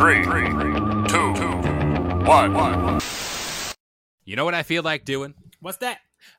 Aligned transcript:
Three, 0.00 0.22
two, 0.24 1.32
one. 2.24 3.00
You 4.24 4.34
know 4.34 4.46
what 4.46 4.54
I 4.54 4.62
feel 4.62 4.82
like 4.82 5.04
doing? 5.04 5.34
What's 5.60 5.76
that? 5.78 5.98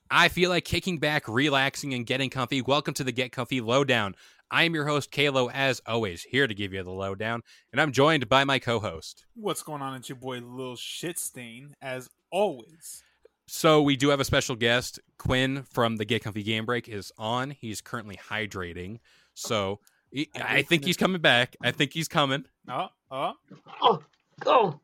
I 0.10 0.30
feel 0.30 0.50
like 0.50 0.66
kicking 0.66 0.98
back, 0.98 1.28
relaxing, 1.28 1.94
and 1.94 2.04
getting 2.04 2.32
comfy. 2.32 2.64
Welcome 2.64 2.96
to 2.96 3.04
the 3.04 3.12
Get 3.12 3.32
Comfy 3.32 3.62
Lowdown. 3.62 4.16
I 4.50 4.64
am 4.64 4.74
your 4.74 4.88
host, 4.88 5.12
Kalo, 5.12 5.48
as 5.52 5.80
always, 5.86 6.24
here 6.24 6.48
to 6.48 6.56
give 6.56 6.74
you 6.74 6.82
the 6.82 6.90
lowdown, 6.90 7.44
and 7.72 7.80
I'm 7.80 7.92
joined 7.92 8.28
by 8.28 8.46
my 8.46 8.58
co-host. 8.58 9.28
What's 9.36 9.62
going 9.62 9.84
on? 9.84 9.94
It's 9.96 10.10
your 10.10 10.16
boy 10.16 10.40
Lil 10.40 10.76
Shitstain, 10.76 11.74
as 11.84 12.10
always. 12.32 13.04
So 13.48 13.84
we 13.84 13.96
do 13.96 14.10
have 14.10 14.20
a 14.20 14.26
special 14.26 14.56
guest. 14.56 15.00
Quinn 15.20 15.62
from 15.70 15.98
the 15.98 16.06
Get 16.06 16.24
Comfy 16.24 16.42
Game 16.42 16.66
Break 16.66 16.90
is 16.90 17.12
on. 17.20 17.52
He's 17.52 17.80
currently 17.80 18.18
hydrating, 18.18 19.02
so 19.36 19.82
he- 20.10 20.32
I 20.34 20.64
think 20.64 20.84
he's 20.84 20.98
coming 20.98 21.22
back. 21.22 21.56
I 21.64 21.70
think 21.70 21.94
he's 21.94 22.08
coming. 22.08 22.46
Oh, 22.68 22.88
oh. 23.12 23.34
Oh, 23.82 24.00
oh! 24.46 24.80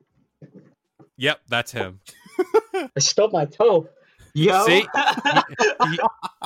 Yep, 1.18 1.40
that's 1.48 1.72
him. 1.72 2.00
I 2.76 3.00
stubbed 3.00 3.34
my 3.34 3.46
toe. 3.46 3.88
Yo. 4.34 4.66
See? 4.66 4.86
He- 5.90 6.00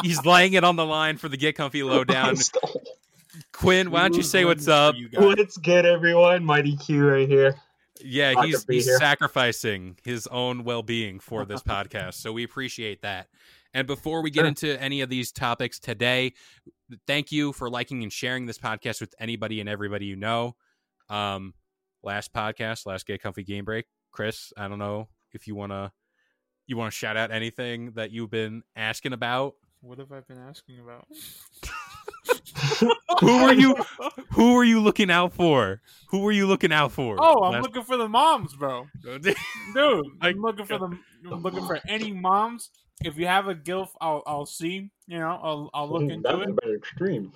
he's 0.04 0.26
laying 0.26 0.54
it 0.54 0.64
on 0.64 0.76
the 0.76 0.86
line 0.86 1.18
for 1.18 1.28
the 1.28 1.36
Get 1.38 1.56
Comfy 1.56 1.84
Lowdown. 1.84 2.36
Quinn, 3.54 3.92
why 3.92 4.02
don't 4.02 4.16
you 4.16 4.24
say 4.24 4.46
what's 4.46 4.68
up? 4.68 4.96
What's 5.14 5.58
good, 5.58 5.86
everyone? 5.86 6.44
Mighty 6.44 6.76
Q 6.78 7.08
right 7.10 7.28
here. 7.28 7.56
Yeah, 8.04 8.34
Glad 8.34 8.46
he's 8.48 8.66
he's 8.70 8.86
here. 8.86 8.98
sacrificing 8.98 9.98
his 10.04 10.28
own 10.28 10.64
well 10.64 10.84
being 10.84 11.20
for 11.20 11.46
this 11.46 11.62
podcast, 11.64 12.16
so 12.16 12.32
we 12.34 12.44
appreciate 12.44 13.02
that. 13.02 13.28
And 13.74 13.88
before 13.88 14.22
we 14.22 14.32
get 14.32 14.42
Sure. 14.42 14.48
into 14.48 14.82
any 14.82 15.02
of 15.02 15.10
these 15.10 15.32
topics 15.32 15.80
today, 15.80 16.34
thank 17.08 17.32
you 17.32 17.54
for 17.54 17.70
liking 17.70 18.04
and 18.04 18.12
sharing 18.12 18.46
this 18.46 18.58
podcast 18.58 19.00
with 19.02 19.14
anybody 19.20 19.60
and 19.60 19.70
everybody 19.70 20.06
you 20.06 20.16
know. 20.18 20.56
Um, 21.10 21.54
last 22.04 22.34
podcast, 22.34 22.86
last 22.86 23.06
Get 23.06 23.22
Comfy 23.22 23.44
Game 23.44 23.66
Break, 23.66 23.86
Chris. 24.12 24.52
I 24.58 24.68
don't 24.68 24.80
know 24.80 25.08
if 25.34 25.48
you 25.48 25.56
wanna 25.56 25.92
you 26.68 26.78
want 26.78 26.92
to 26.94 26.98
shout 26.98 27.18
out 27.18 27.32
anything 27.32 27.92
that 27.96 28.12
you've 28.12 28.30
been 28.32 28.64
asking 28.76 29.14
about. 29.14 29.56
What 29.82 29.98
have 29.98 30.12
I 30.12 30.20
been 30.22 30.38
asking 30.38 30.80
about? 30.80 31.08
Who 33.20 33.44
were 33.44 33.54
you? 33.54 33.76
Who 34.32 34.54
were 34.54 34.64
you 34.64 34.80
looking 34.80 35.12
out 35.12 35.34
for? 35.34 35.82
Who 36.10 36.20
were 36.20 36.32
you 36.32 36.48
looking 36.48 36.72
out 36.72 36.92
for? 36.92 37.18
Oh, 37.20 37.44
I'm 37.44 37.54
Last- 37.54 37.64
looking 37.64 37.84
for 37.84 37.98
the 37.98 38.08
moms, 38.08 38.56
bro. 38.56 38.88
Dude, 39.04 39.36
I- 39.76 40.06
I'm 40.22 40.42
looking 40.42 40.66
for 40.66 40.78
the 40.78 40.98
I'm 41.32 41.42
looking 41.42 41.66
for 41.66 41.80
any 41.88 42.12
moms. 42.12 42.70
If 43.04 43.18
you 43.18 43.26
have 43.28 43.48
a 43.48 43.56
gilf, 43.56 43.90
I'll 44.00 44.22
I'll 44.28 44.46
see. 44.46 44.92
You 45.08 45.20
know, 45.20 45.40
I'll 45.42 45.70
I'll 45.74 45.90
look 45.92 46.04
Ooh, 46.04 46.10
into 46.10 46.28
that 46.30 46.38
was 46.38 46.48
it. 46.50 46.70
a 46.70 46.76
extreme. 46.76 47.32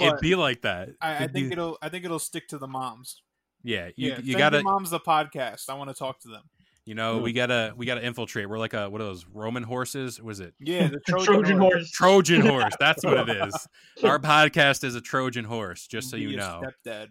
It'd 0.00 0.20
be 0.20 0.34
like 0.36 0.62
that. 0.62 0.90
I, 1.00 1.24
I 1.24 1.26
think 1.26 1.48
be- 1.48 1.52
it'll 1.52 1.78
I 1.82 1.88
think 1.88 2.04
it'll 2.04 2.18
stick 2.20 2.48
to 2.48 2.58
the 2.58 2.68
moms. 2.68 3.22
Yeah, 3.68 3.88
you, 3.96 4.10
yeah, 4.10 4.20
you 4.22 4.36
gotta 4.38 4.62
moms 4.62 4.90
the 4.90 5.00
podcast. 5.00 5.68
I 5.68 5.74
want 5.74 5.90
to 5.90 5.94
talk 5.94 6.20
to 6.20 6.28
them. 6.28 6.42
You 6.84 6.94
know, 6.94 7.18
Mm. 7.18 7.22
we 7.22 7.32
gotta 7.34 7.74
we 7.76 7.84
gotta 7.84 8.02
infiltrate. 8.04 8.48
We're 8.48 8.58
like 8.58 8.72
a 8.72 8.88
what 8.88 9.00
are 9.02 9.04
those 9.04 9.26
Roman 9.32 9.62
horses? 9.62 10.22
Was 10.22 10.40
it 10.40 10.54
Yeah, 10.58 10.88
the 10.88 10.98
Trojan, 11.06 11.26
Trojan 11.34 11.58
horse. 11.58 11.74
horse. 11.74 11.90
Trojan 11.90 12.40
horse? 12.46 12.72
That's 12.80 13.04
what 13.04 13.28
it 13.28 13.36
is. 13.48 13.54
Our 14.04 14.18
podcast 14.18 14.84
is 14.84 14.94
a 14.94 15.00
Trojan 15.02 15.44
horse, 15.44 15.86
just 15.86 16.08
so 16.10 16.16
Be 16.16 16.22
you 16.22 16.36
know. 16.36 16.62
stepdad. 16.86 17.08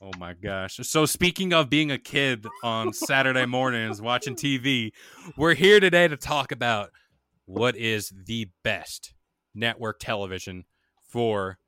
Oh 0.00 0.12
my 0.18 0.34
gosh! 0.34 0.76
So 0.82 1.06
speaking 1.06 1.52
of 1.54 1.68
being 1.70 1.90
a 1.90 1.98
kid 1.98 2.46
on 2.62 2.92
Saturday 2.92 3.46
mornings 3.46 4.00
watching 4.00 4.36
TV, 4.36 4.92
we're 5.36 5.54
here 5.54 5.80
today 5.80 6.06
to 6.06 6.16
talk 6.18 6.52
about 6.52 6.90
what 7.46 7.76
is 7.76 8.12
the 8.26 8.48
best 8.62 9.14
network 9.54 9.98
television 9.98 10.66
for 11.08 11.58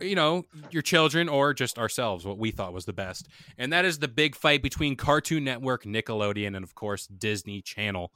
you 0.00 0.14
know 0.14 0.44
your 0.70 0.82
children 0.82 1.28
or 1.28 1.54
just 1.54 1.78
ourselves 1.78 2.24
what 2.24 2.38
we 2.38 2.50
thought 2.50 2.72
was 2.72 2.84
the 2.84 2.92
best 2.92 3.28
and 3.56 3.72
that 3.72 3.84
is 3.84 3.98
the 3.98 4.08
big 4.08 4.34
fight 4.34 4.62
between 4.62 4.94
cartoon 4.94 5.42
network 5.44 5.84
nickelodeon 5.84 6.54
and 6.54 6.62
of 6.62 6.74
course 6.74 7.06
disney 7.06 7.62
channel 7.62 8.12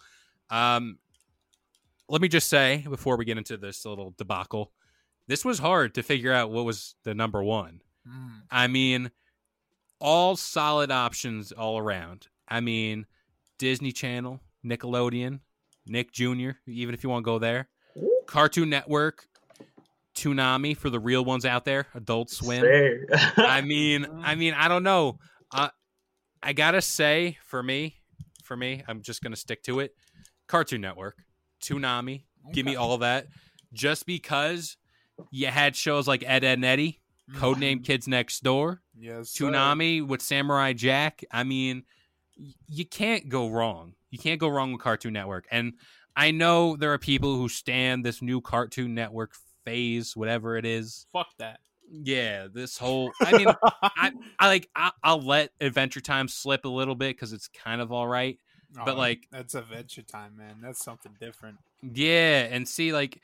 um 0.51 0.99
let 2.09 2.21
me 2.21 2.29
just 2.29 2.49
say 2.49 2.85
before 2.91 3.17
we 3.17 3.25
get 3.25 3.39
into 3.39 3.57
this 3.57 3.87
little 3.87 4.15
debacle 4.19 4.73
this 5.27 5.43
was 5.43 5.59
hard 5.59 5.95
to 5.95 6.03
figure 6.03 6.33
out 6.33 6.51
what 6.51 6.67
was 6.67 6.95
the 7.05 7.15
number 7.15 7.43
one 7.43 7.81
Mm. 8.09 8.43
I 8.51 8.67
mean, 8.67 9.11
all 10.01 10.37
solid 10.37 10.91
options 10.91 11.53
all 11.53 11.79
around. 11.79 12.29
I 12.49 12.61
mean, 12.61 13.07
Disney 13.59 13.93
Channel, 13.93 14.41
Nickelodeon, 14.65 15.41
Nick 15.87 16.13
Jr., 16.13 16.51
even 16.67 16.95
if 16.95 17.03
you 17.03 17.11
want 17.11 17.25
to 17.25 17.31
go 17.31 17.39
there, 17.39 17.69
Cartoon 18.27 18.71
Network, 18.71 19.27
Toonami 20.25 20.77
for 20.77 20.91
the 20.91 20.99
real 21.01 21.25
ones 21.25 21.45
out 21.45 21.65
there, 21.65 21.87
Adult 21.95 22.31
Swim. 22.31 22.65
I 23.37 23.61
mean, 23.61 24.07
I 24.23 24.35
mean, 24.35 24.55
I 24.55 24.69
don't 24.69 24.83
know. 24.83 25.19
Uh, 25.53 25.69
I 26.43 26.53
gotta 26.53 26.81
say, 26.81 27.39
for 27.45 27.63
me, 27.63 27.97
for 28.43 28.57
me, 28.57 28.83
I'm 28.89 29.03
just 29.03 29.23
gonna 29.23 29.37
stick 29.37 29.63
to 29.65 29.81
it. 29.81 29.95
Cartoon 30.47 30.81
Network, 30.81 31.17
Toonami, 31.63 32.25
give 32.53 32.67
me 32.67 32.77
all 32.77 32.99
that. 32.99 33.27
Just 33.73 34.07
because 34.07 34.77
you 35.31 35.47
had 35.49 35.75
shows 35.77 36.07
like 36.09 36.23
Ed, 36.27 36.45
Edd 36.45 36.59
n 36.59 36.65
Eddy, 36.65 37.01
Codename 37.33 37.83
Kids 37.85 38.07
Next 38.07 38.43
Door, 38.43 38.83
Yes. 38.97 39.31
sir. 39.31 40.05
With 40.07 40.23
Samurai 40.23 40.73
Jack. 40.73 41.23
I 41.31 41.45
mean, 41.45 41.85
y- 42.39 42.53
you 42.67 42.85
can't 42.85 43.29
go 43.29 43.49
wrong. 43.49 43.95
You 44.11 44.19
can't 44.19 44.39
go 44.41 44.49
wrong 44.49 44.73
with 44.73 44.81
Cartoon 44.83 45.13
Network. 45.15 45.47
And 45.51 45.75
I 46.17 46.31
know 46.31 46.77
there 46.77 46.93
are 46.93 46.99
people 46.99 47.37
who 47.37 47.49
stand 47.49 48.05
this 48.05 48.21
new 48.23 48.41
Cartoon 48.41 48.95
Network 48.95 49.33
phase, 49.65 50.17
whatever 50.17 50.57
it 50.57 50.65
is. 50.67 51.07
Fuck 51.13 51.29
that. 51.39 51.61
Yeah, 51.91 52.47
this 52.53 52.79
whole. 52.79 53.13
I 53.21 53.37
mean, 53.37 53.47
I, 53.83 54.13
I 54.39 54.47
like. 54.49 54.69
I, 54.75 54.91
I'll 55.03 55.21
let 55.21 55.51
Adventure 55.61 56.01
Time 56.01 56.29
slip 56.29 56.65
a 56.65 56.69
little 56.69 56.95
bit 56.95 57.15
because 57.17 57.33
it's 57.33 57.49
kind 57.49 57.81
of 57.81 57.93
all 57.93 58.07
right. 58.09 58.39
but, 58.85 58.95
Oh, 58.95 58.99
like- 58.99 59.27
that's 59.31 59.55
Adventure 59.55 60.03
Time, 60.03 60.37
man. 60.37 60.57
That's 60.63 60.83
something 60.83 61.13
different. 61.21 61.59
Yeah, 61.83 62.49
and 62.51 62.67
see, 62.67 62.93
like, 62.93 63.21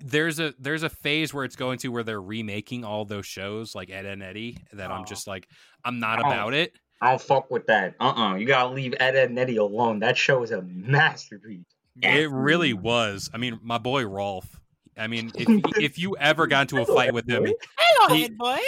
there's 0.00 0.40
a 0.40 0.54
there's 0.58 0.82
a 0.82 0.88
phase 0.88 1.32
where 1.32 1.44
it's 1.44 1.56
going 1.56 1.78
to 1.78 1.88
where 1.88 2.02
they're 2.02 2.20
remaking 2.20 2.84
all 2.84 3.04
those 3.04 3.26
shows 3.26 3.74
like 3.74 3.90
Edd 3.90 4.06
n 4.06 4.22
Eddy 4.22 4.56
that 4.72 4.90
I'm 4.90 5.02
Oh. 5.02 5.04
just 5.04 5.26
like 5.26 5.48
I'm 5.84 6.00
not 6.00 6.18
Oh. 6.18 6.26
about 6.26 6.54
it. 6.54 6.72
I 7.00 7.10
don't 7.10 7.20
fuck 7.22 7.50
with 7.50 7.66
that. 7.66 7.94
Uh 8.00 8.12
uh 8.12 8.34
You 8.34 8.46
gotta 8.46 8.70
leave 8.74 8.94
Ed, 8.98 9.14
Edd 9.14 9.30
n 9.30 9.38
Eddy 9.38 9.56
alone. 9.56 10.00
That 10.00 10.16
show 10.16 10.42
is 10.42 10.50
a 10.50 10.62
masterpiece. 10.62 11.64
It 12.02 12.28
really 12.30 12.72
was. 12.72 13.30
I 13.32 13.36
mean, 13.36 13.60
my 13.62 13.78
boy 13.78 14.04
Rolf, 14.04 14.58
I 14.96 15.06
mean, 15.06 15.32
if 15.34 15.48
if 15.78 15.98
you 15.98 16.16
ever 16.16 16.46
got 16.46 16.62
into 16.62 16.80
a 16.82 16.86
fight 16.86 17.12
with 17.14 17.28
him, 17.28 17.46
Hello, 17.78 18.14
He- 18.14 18.22
head 18.22 18.38
boy. 18.38 18.58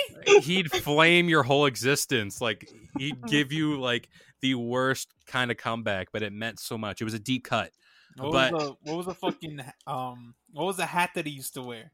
he'd 0.42 0.70
flame 0.72 1.28
your 1.28 1.42
whole 1.42 1.66
existence. 1.66 2.40
Like 2.40 2.68
he'd 2.98 3.22
give 3.26 3.52
you 3.52 3.80
like 3.80 4.08
the 4.40 4.54
worst 4.54 5.08
kind 5.26 5.50
of 5.50 5.56
comeback, 5.56 6.08
but 6.12 6.22
it 6.22 6.32
meant 6.32 6.60
so 6.60 6.76
much. 6.76 7.00
It 7.00 7.04
was 7.04 7.14
a 7.14 7.18
deep 7.18 7.44
cut. 7.44 7.70
What 8.16 8.32
but- 8.32 8.52
was 8.52 8.62
the 8.62 8.76
what 8.82 8.96
was 8.96 9.06
the 9.06 9.14
fucking 9.14 9.60
um 9.86 10.34
what 10.52 10.64
was 10.66 10.76
the 10.78 10.86
hat 10.86 11.10
that 11.14 11.26
he 11.26 11.32
used 11.32 11.54
to 11.54 11.62
wear? 11.62 11.90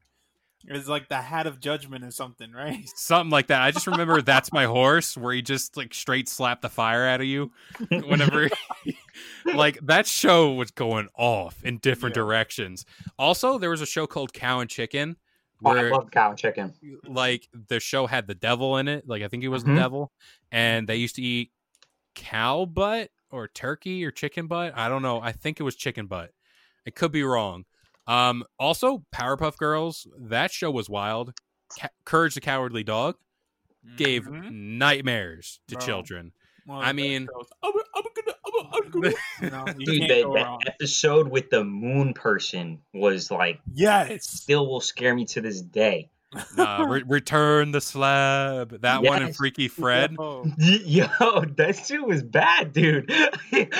It 0.65 0.71
was 0.71 0.87
like 0.87 1.09
the 1.09 1.17
hat 1.17 1.45
of 1.45 1.59
judgment 1.59 2.05
or 2.05 2.11
something, 2.11 2.53
right? 2.53 2.87
Something 2.95 3.29
like 3.31 3.47
that. 3.47 3.61
I 3.61 3.71
just 3.71 3.85
remember 3.85 4.21
that's 4.21 4.53
my 4.53 4.63
horse, 4.63 5.17
where 5.17 5.33
he 5.33 5.41
just 5.41 5.75
like 5.75 5.93
straight 5.93 6.29
slapped 6.29 6.61
the 6.61 6.69
fire 6.69 7.05
out 7.05 7.19
of 7.19 7.27
you 7.27 7.51
whenever. 7.89 8.49
Like 9.53 9.77
that 9.81 10.07
show 10.07 10.53
was 10.53 10.71
going 10.71 11.07
off 11.15 11.63
in 11.63 11.77
different 11.79 12.15
Yeah. 12.15 12.21
directions. 12.23 12.85
Also, 13.19 13.57
there 13.57 13.69
was 13.69 13.81
a 13.81 13.85
show 13.85 14.07
called 14.07 14.33
Cow 14.33 14.59
and 14.59 14.69
Chicken, 14.69 15.17
Oh, 15.65 15.71
I 15.71 15.83
love 15.89 16.11
cow 16.11 16.31
and 16.31 16.37
chicken. 16.37 16.73
like 17.05 17.47
the 17.53 17.79
show 17.79 18.05
had 18.05 18.27
the 18.27 18.35
devil 18.35 18.77
in 18.77 18.89
it. 18.89 19.07
Like 19.07 19.23
I 19.23 19.29
think 19.29 19.43
he 19.43 19.47
was 19.47 19.63
Mhm. 19.63 19.67
the 19.67 19.75
devil, 19.75 20.11
and 20.51 20.89
they 20.89 20.97
used 20.97 21.15
to 21.15 21.21
eat 21.21 21.51
cow 22.15 22.65
butt 22.65 23.11
or 23.31 23.47
turkey 23.47 24.03
or 24.05 24.11
chicken 24.11 24.47
butt. 24.47 24.73
I 24.75 24.89
don't 24.89 25.01
know. 25.01 25.21
I 25.21 25.31
think 25.31 25.59
it 25.59 25.63
was 25.63 25.75
chicken 25.75 26.07
butt. 26.07 26.31
I 26.85 26.89
could 26.89 27.11
be 27.13 27.23
wrong. 27.23 27.63
Um, 28.07 28.43
also, 28.59 29.05
Powerpuff 29.13 29.55
Girls. 29.57 30.05
That 30.17 30.51
show 30.51 30.69
was 30.69 30.89
wild. 30.89 31.33
Ca- 31.79 31.87
Courage 32.03 32.35
the 32.35 32.41
Cowardly 32.41 32.83
Dog 32.83 33.15
gave 33.95 34.23
Mhm. 34.25 34.51
nightmares 34.51 35.61
to 35.69 35.75
Bro. 35.75 35.85
children. 35.85 36.33
Of 36.67 36.75
I 36.83 36.91
mean- 36.91 37.27
shows. 37.33 37.47
I'm, 38.73 38.83
I'm 38.85 38.91
gonna, 38.91 39.07
I'm, 39.41 39.43
I'm 39.45 39.49
gonna. 39.65 39.75
You 39.79 39.85
Dude, 39.85 39.97
can't 39.99 40.09
that, 40.09 40.23
go 40.23 40.33
that 40.35 40.45
wrong. 40.45 40.59
episode 40.67 41.27
with 41.29 41.49
the 41.49 41.63
moon 41.63 42.13
person 42.13 42.79
was 42.93 43.29
like 43.31 43.59
Yes. 43.73 44.27
still 44.27 44.67
will 44.67 44.81
scare 44.81 45.13
me 45.15 45.25
to 45.25 45.41
this 45.41 45.61
day. 45.61 46.09
Uh, 46.57 46.85
re- 46.89 47.03
Return 47.07 47.71
the 47.71 47.79
Slab. 47.81 48.81
That 48.81 49.03
one 49.03 49.21
and 49.21 49.35
Freaky 49.35 49.67
Fred. 49.67 50.13
Yo. 50.19 50.45
Yo, 50.57 51.45
that 51.57 51.81
shit 51.85 52.03
was 52.05 52.23
bad, 52.23 52.73
dude. 52.73 53.11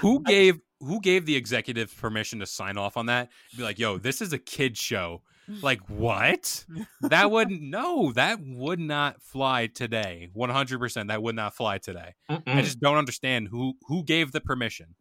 who 0.00 0.22
gave 0.24 0.60
who 0.80 1.00
gave 1.00 1.26
the 1.26 1.36
executive 1.36 1.96
permission 1.96 2.38
to 2.40 2.46
sign 2.46 2.76
off 2.78 2.96
on 2.96 3.06
that? 3.06 3.30
Be 3.56 3.62
like, 3.62 3.78
yo, 3.78 3.98
this 3.98 4.20
is 4.20 4.32
a 4.32 4.38
kid 4.38 4.76
show. 4.76 5.22
Like 5.62 5.80
what? 5.88 6.64
That 7.02 7.30
wouldn't 7.30 7.62
no, 7.62 8.12
that 8.12 8.38
would 8.44 8.78
not 8.80 9.22
fly 9.22 9.66
today. 9.66 10.28
One 10.32 10.50
hundred 10.50 10.78
percent, 10.78 11.08
that 11.08 11.22
would 11.22 11.34
not 11.36 11.54
fly 11.56 11.78
today. 11.78 12.14
I 12.28 12.36
Mm-mm. 12.36 12.62
just 12.62 12.80
don't 12.80 12.96
understand 12.96 13.48
who 13.48 13.74
who 13.86 14.02
gave 14.04 14.32
the 14.32 14.40
permission. 14.40 14.94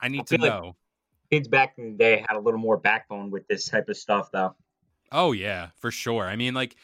I 0.00 0.08
need 0.08 0.20
I 0.20 0.24
to 0.24 0.38
feel 0.38 0.40
like- 0.40 0.62
know. 0.62 0.76
Kids 1.30 1.48
back 1.48 1.74
in 1.78 1.92
the 1.92 1.96
day 1.96 2.24
had 2.28 2.36
a 2.36 2.40
little 2.40 2.60
more 2.60 2.76
backbone 2.76 3.30
with 3.30 3.46
this 3.48 3.66
type 3.66 3.88
of 3.88 3.96
stuff, 3.96 4.30
though. 4.32 4.54
Oh 5.10 5.32
yeah, 5.32 5.68
for 5.78 5.90
sure. 5.90 6.24
I 6.24 6.36
mean, 6.36 6.52
like 6.52 6.76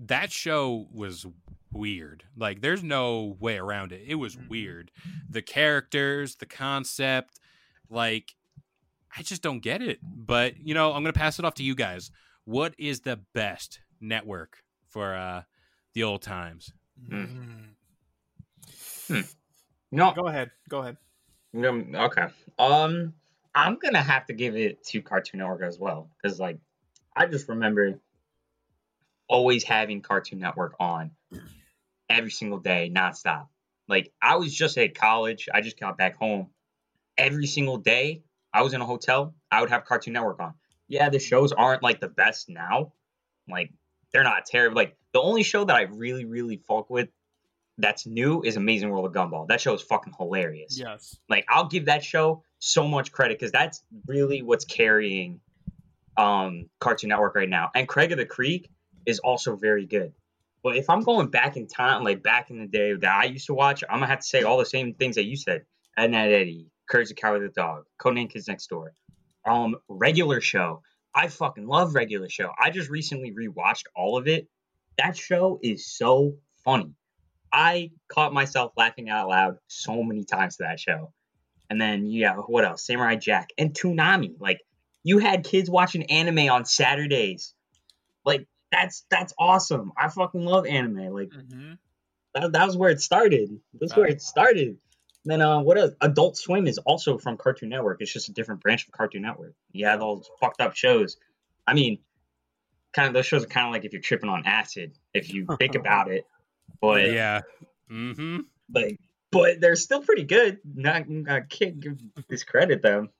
that 0.00 0.32
show 0.32 0.88
was 0.92 1.24
weird. 1.72 2.24
Like 2.36 2.60
there's 2.62 2.82
no 2.82 3.36
way 3.38 3.58
around 3.58 3.92
it. 3.92 4.02
It 4.06 4.16
was 4.16 4.34
Mhm. 4.36 4.48
weird. 4.48 4.90
The 5.30 5.40
characters, 5.42 6.34
the 6.36 6.46
concept, 6.46 7.38
like 7.88 8.34
I 9.16 9.22
just 9.22 9.42
don't 9.42 9.60
get 9.60 9.82
it. 9.82 9.98
But, 10.02 10.56
you 10.66 10.72
know, 10.74 10.92
I'm 10.94 11.02
going 11.02 11.12
to 11.12 11.18
pass 11.18 11.38
it 11.38 11.44
off 11.44 11.54
to 11.56 11.62
you 11.62 11.74
guys. 11.74 12.10
What 12.44 12.74
is 12.78 13.00
the 13.00 13.20
best 13.34 13.80
network 14.00 14.62
for 14.88 15.14
uh 15.14 15.42
the 15.94 16.02
old 16.02 16.22
times? 16.22 16.72
Mm. 17.08 17.74
No, 19.90 20.12
Go 20.12 20.26
ahead. 20.26 20.50
Go 20.68 20.78
ahead. 20.78 20.96
Um, 21.54 21.94
okay. 21.94 22.28
Um, 22.58 23.12
I'm 23.54 23.76
gonna 23.76 24.02
have 24.02 24.26
to 24.26 24.32
give 24.32 24.56
it 24.56 24.82
to 24.86 25.02
Cartoon 25.02 25.40
Network 25.40 25.62
as 25.62 25.78
well 25.78 26.10
because, 26.16 26.40
like, 26.40 26.58
I 27.14 27.26
just 27.26 27.48
remember 27.48 28.00
always 29.28 29.64
having 29.64 30.00
Cartoon 30.00 30.38
Network 30.38 30.74
on 30.80 31.10
every 32.08 32.30
single 32.30 32.58
day, 32.58 32.90
nonstop. 32.94 33.48
Like, 33.86 34.12
I 34.22 34.36
was 34.36 34.54
just 34.54 34.78
at 34.78 34.94
college. 34.94 35.48
I 35.52 35.60
just 35.60 35.78
got 35.78 35.98
back 35.98 36.16
home. 36.16 36.48
Every 37.18 37.46
single 37.46 37.76
day, 37.76 38.22
I 38.54 38.62
was 38.62 38.72
in 38.72 38.80
a 38.80 38.86
hotel. 38.86 39.34
I 39.50 39.60
would 39.60 39.70
have 39.70 39.84
Cartoon 39.84 40.14
Network 40.14 40.40
on. 40.40 40.54
Yeah, 40.92 41.08
the 41.08 41.18
shows 41.18 41.52
aren't 41.52 41.82
like 41.82 42.00
the 42.00 42.08
best 42.08 42.48
now. 42.48 42.92
Like, 43.48 43.72
they're 44.12 44.24
not 44.24 44.44
terrible. 44.46 44.76
Like, 44.76 44.96
the 45.12 45.20
only 45.20 45.42
show 45.42 45.64
that 45.64 45.74
I 45.74 45.82
really, 45.82 46.24
really 46.24 46.58
fuck 46.58 46.90
with 46.90 47.08
that's 47.78 48.06
new 48.06 48.42
is 48.42 48.56
Amazing 48.56 48.90
World 48.90 49.06
of 49.06 49.12
Gumball. 49.12 49.48
That 49.48 49.60
show 49.60 49.74
is 49.74 49.82
fucking 49.82 50.14
hilarious. 50.18 50.78
Yes. 50.78 51.16
Like 51.28 51.46
I'll 51.48 51.68
give 51.68 51.86
that 51.86 52.04
show 52.04 52.42
so 52.58 52.86
much 52.86 53.12
credit 53.12 53.38
because 53.38 53.52
that's 53.52 53.82
really 54.06 54.42
what's 54.42 54.64
carrying 54.64 55.40
um 56.16 56.68
Cartoon 56.80 57.08
Network 57.08 57.34
right 57.34 57.48
now. 57.48 57.70
And 57.74 57.88
Craig 57.88 58.12
of 58.12 58.18
the 58.18 58.26
Creek 58.26 58.70
is 59.06 59.18
also 59.20 59.56
very 59.56 59.86
good. 59.86 60.12
But 60.62 60.76
if 60.76 60.88
I'm 60.90 61.00
going 61.00 61.28
back 61.28 61.56
in 61.56 61.66
time, 61.66 62.04
like 62.04 62.22
back 62.22 62.50
in 62.50 62.58
the 62.58 62.66
day 62.66 62.92
that 62.92 63.12
I 63.12 63.24
used 63.24 63.46
to 63.46 63.54
watch, 63.54 63.82
I'm 63.88 63.96
gonna 63.96 64.06
have 64.06 64.20
to 64.20 64.26
say 64.26 64.42
all 64.42 64.58
the 64.58 64.66
same 64.66 64.94
things 64.94 65.16
that 65.16 65.24
you 65.24 65.36
said. 65.36 65.64
Ed 65.96 66.04
and 66.06 66.14
Ed 66.14 66.32
Eddie, 66.32 66.70
Courage 66.88 67.08
the 67.08 67.14
Cowardly 67.14 67.48
Dog, 67.54 67.84
Codename 67.98 68.30
Kids 68.30 68.48
Next 68.48 68.68
Door, 68.68 68.94
um, 69.46 69.76
regular 69.88 70.40
show. 70.40 70.82
I 71.14 71.28
fucking 71.28 71.66
love 71.66 71.94
regular 71.94 72.28
show. 72.28 72.50
I 72.58 72.70
just 72.70 72.90
recently 72.90 73.32
rewatched 73.32 73.84
all 73.94 74.16
of 74.16 74.28
it. 74.28 74.48
That 74.98 75.16
show 75.16 75.58
is 75.62 75.86
so 75.86 76.36
funny. 76.64 76.94
I 77.52 77.90
caught 78.08 78.32
myself 78.32 78.72
laughing 78.76 79.10
out 79.10 79.28
loud 79.28 79.58
so 79.66 80.02
many 80.02 80.24
times 80.24 80.56
to 80.56 80.64
that 80.64 80.80
show. 80.80 81.12
And 81.68 81.80
then 81.80 82.06
yeah, 82.06 82.36
what 82.36 82.64
else? 82.64 82.84
Samurai 82.86 83.16
Jack 83.16 83.50
and 83.58 83.74
Toonami. 83.74 84.36
Like 84.40 84.60
you 85.04 85.18
had 85.18 85.44
kids 85.44 85.68
watching 85.68 86.04
anime 86.10 86.50
on 86.50 86.64
Saturdays. 86.64 87.54
Like 88.24 88.46
that's 88.70 89.04
that's 89.10 89.34
awesome. 89.38 89.92
I 89.96 90.08
fucking 90.08 90.44
love 90.44 90.66
anime. 90.66 91.12
Like 91.12 91.30
hmm 91.32 91.72
that, 92.34 92.52
that 92.52 92.66
was 92.66 92.76
where 92.76 92.90
it 92.90 93.00
started. 93.00 93.50
That's 93.78 93.94
where 93.94 94.06
it 94.06 94.22
started. 94.22 94.78
Then 95.24 95.40
uh, 95.40 95.60
what 95.60 95.78
else? 95.78 95.92
Adult 96.00 96.36
Swim 96.36 96.66
is 96.66 96.78
also 96.78 97.16
from 97.18 97.36
Cartoon 97.36 97.68
Network. 97.68 98.00
It's 98.00 98.12
just 98.12 98.28
a 98.28 98.32
different 98.32 98.60
branch 98.60 98.86
of 98.86 98.92
Cartoon 98.92 99.22
Network. 99.22 99.54
You 99.72 99.86
have 99.86 100.02
all 100.02 100.16
those 100.16 100.30
fucked 100.40 100.60
up 100.60 100.74
shows. 100.74 101.16
I 101.66 101.74
mean, 101.74 101.98
kind 102.92 103.06
of 103.08 103.14
those 103.14 103.26
shows 103.26 103.44
are 103.44 103.48
kind 103.48 103.66
of 103.68 103.72
like 103.72 103.84
if 103.84 103.92
you're 103.92 104.02
tripping 104.02 104.28
on 104.30 104.44
acid, 104.46 104.92
if 105.14 105.32
you 105.32 105.46
think 105.58 105.74
about 105.76 106.10
it. 106.10 106.26
But 106.80 107.12
yeah. 107.12 107.42
Mm-hmm. 107.90 108.38
like 108.72 108.98
but 109.30 109.60
they're 109.60 109.76
still 109.76 110.00
pretty 110.00 110.24
good 110.24 110.58
not 110.74 111.02
i 111.28 111.40
can't 111.40 111.78
give 111.78 111.98
discredit 112.30 112.80
them 112.80 113.10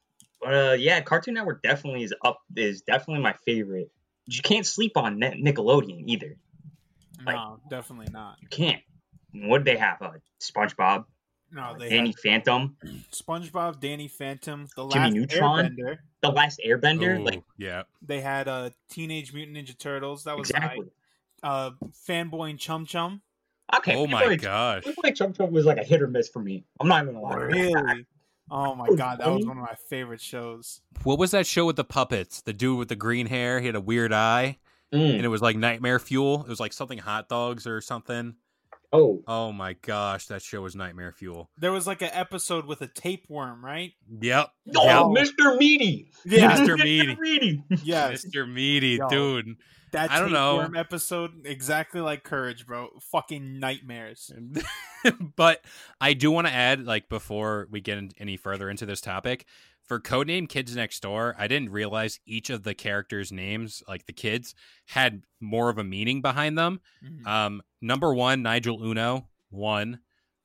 but 0.40 0.54
uh 0.54 0.72
yeah 0.72 0.98
cartoon 1.02 1.34
network 1.34 1.62
definitely 1.62 2.02
is 2.04 2.14
up 2.24 2.38
is 2.56 2.80
definitely 2.80 3.22
my 3.22 3.34
favorite 3.44 3.90
you 4.26 4.40
can't 4.40 4.64
sleep 4.64 4.96
on 4.96 5.18
Ni- 5.18 5.42
nickelodeon 5.44 6.04
either 6.06 6.36
Like- 7.26 7.36
No, 7.36 7.60
definitely 7.68 8.08
not. 8.12 8.38
you 8.40 8.48
can't 8.48 8.80
what 9.34 9.58
did 9.58 9.66
they 9.66 9.78
have 9.78 10.00
uh 10.00 10.12
spongebob 10.40 11.04
No, 11.52 11.76
they 11.78 11.90
danny 11.90 12.08
had 12.10 12.18
phantom 12.18 12.76
SpongeBob, 13.12 13.78
Danny 13.80 14.08
Phantom, 14.08 14.66
the 14.74 14.88
Jimmy 14.88 15.04
last 15.04 15.14
Neutron? 15.14 15.76
Airbender. 15.76 15.98
the 16.22 16.30
last 16.30 16.60
airbender 16.66 17.22
like 17.24 17.42
yeah. 17.58 17.82
They 18.00 18.20
had 18.20 18.48
uh, 18.48 18.70
Teenage 18.90 19.32
Mutant 19.34 19.56
Ninja 19.58 19.76
Turtles. 19.78 20.24
That 20.24 20.36
was 20.38 20.50
exactly 20.50 20.86
nice. 20.86 20.88
Uh, 21.42 21.70
Fanboy 22.08 22.50
and 22.50 22.58
Chum 22.58 22.86
Chum. 22.86 23.20
okay 23.76 23.94
Oh 23.96 24.06
my 24.06 24.24
Fanboy- 24.24 24.40
gosh. 24.42 24.84
Fanboy 24.84 25.14
Chum 25.14 25.32
Chum 25.34 25.52
was 25.52 25.66
like 25.66 25.78
a 25.78 25.84
hit 25.84 26.00
or 26.00 26.06
miss 26.08 26.28
for 26.28 26.40
me 26.40 26.64
i'm 26.80 26.88
not 26.88 27.02
even 27.02 27.14
gonna 27.14 27.26
lie 27.26 27.34
Really? 27.36 28.06
Oh 28.50 28.74
my 28.74 28.88
god, 28.96 29.18
that 29.20 29.28
was 29.30 29.46
one 29.46 29.56
of 29.56 29.62
my 29.62 29.74
favorite 29.88 30.20
shows. 30.20 30.80
What 31.04 31.18
was 31.18 31.30
that 31.30 31.46
show 31.46 31.64
with 31.64 31.76
the 31.76 31.84
puppets? 31.84 32.42
The 32.42 32.52
dude 32.52 32.76
with 32.78 32.88
the 32.88 32.96
green 32.96 33.26
hair, 33.26 33.60
he 33.60 33.66
had 33.66 33.76
a 33.76 33.80
weird 33.80 34.12
eye, 34.12 34.58
Mm. 34.92 35.14
and 35.16 35.24
it 35.24 35.28
was 35.28 35.40
like 35.40 35.56
nightmare 35.56 35.98
fuel. 35.98 36.42
It 36.42 36.48
was 36.48 36.60
like 36.60 36.74
something 36.74 36.98
hot 36.98 37.28
dogs 37.30 37.66
or 37.66 37.80
something. 37.80 38.34
Oh 38.92 39.22
Oh 39.26 39.52
my 39.52 39.74
gosh, 39.82 40.26
that 40.26 40.42
show 40.42 40.62
was 40.62 40.74
nightmare 40.76 41.12
fuel. 41.12 41.50
There 41.58 41.72
was 41.72 41.86
like 41.86 42.02
an 42.02 42.10
episode 42.12 42.66
with 42.66 42.82
a 42.82 42.86
tapeworm, 42.88 43.64
right? 43.64 43.92
Yep. 44.20 44.50
oh 44.76 45.14
Yep. 45.14 45.26
mr 45.38 45.58
meaty 45.58 46.10
Yeah. 46.24 46.56
Mr. 46.58 46.76
Meaty. 46.82 47.16
meaty 47.18 47.62
Yes, 47.84 48.24
Mr. 48.26 48.50
Meaty, 48.50 48.98
Yo. 49.00 49.08
dude. 49.08 49.56
that 49.92 50.10
I 50.10 50.20
don't 50.20 50.32
know. 50.32 50.58
tapeworm 50.58 50.76
episode 50.76 51.46
exactly 51.46 52.00
like 52.00 52.22
Courage, 52.24 52.66
bro. 52.66 52.88
Fucking 53.12 53.58
nightmares. 53.60 54.30
but 55.36 55.64
I 56.00 56.14
do 56.14 56.30
want 56.30 56.46
to 56.46 56.52
add, 56.52 56.84
like, 56.84 57.08
before 57.08 57.68
we 57.70 57.80
get 57.80 57.98
any 58.18 58.36
further 58.36 58.70
into 58.70 58.86
this 58.86 59.00
topic, 59.00 59.46
for 59.84 60.00
Codename 60.00 60.48
Kids 60.48 60.74
Next 60.76 61.00
Door, 61.00 61.34
I 61.38 61.48
didn't 61.48 61.70
realize 61.70 62.20
each 62.26 62.50
of 62.50 62.62
the 62.62 62.74
characters' 62.74 63.32
names, 63.32 63.82
like 63.88 64.06
the 64.06 64.12
kids, 64.12 64.54
had 64.86 65.22
more 65.40 65.68
of 65.68 65.78
a 65.78 65.84
meaning 65.84 66.22
behind 66.22 66.56
them. 66.56 66.80
Mhm. 67.04 67.26
Um, 67.26 67.62
number 67.80 68.14
one, 68.14 68.42
Nigel 68.42 68.82
Uno, 68.82 69.28
one. 69.50 70.00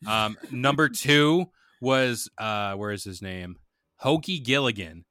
Um, 0.06 0.38
number 0.52 0.90
two 0.90 1.52
was 1.82 2.30
uh, 2.38 2.74
where 2.74 2.92
is 2.92 3.04
his 3.04 3.22
name? 3.22 3.58
Hoagie 4.04 4.44
Gilligan, 4.44 5.06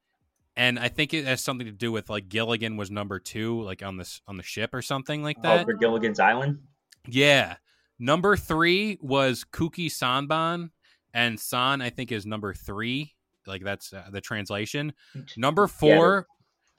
and 0.56 0.78
I 0.78 0.88
think 0.88 1.12
it 1.12 1.25
has 1.25 1.42
something 1.42 1.66
to 1.66 1.73
do 1.73 1.90
with 1.92 2.09
like 2.09 2.28
Gilligan 2.28 2.76
was 2.76 2.90
number 2.90 3.18
two, 3.18 3.62
like 3.62 3.83
on 3.83 3.97
this 3.97 4.21
on 4.28 4.37
the 4.37 4.42
ship 4.42 4.75
or 4.75 4.83
something 4.83 5.23
like 5.23 5.38
oh, 5.40 5.42
that. 5.42 5.64
for 5.64 5.75
gilligan's 5.75 6.21
island 6.21 6.59
Yeah. 7.09 7.56
Number 7.99 8.37
three 8.37 8.99
was 9.00 9.42
Kuki 9.45 9.88
Sanban, 9.88 10.71
and 11.14 11.40
San 11.40 11.80
I 11.80 11.90
think 11.90 12.12
is 12.12 12.26
number 12.26 12.52
three. 12.52 13.14
Like 13.46 13.62
that's 13.64 13.92
uh, 13.92 14.04
the 14.10 14.20
translation. 14.20 14.92
Number 15.36 15.66
four 15.66 16.26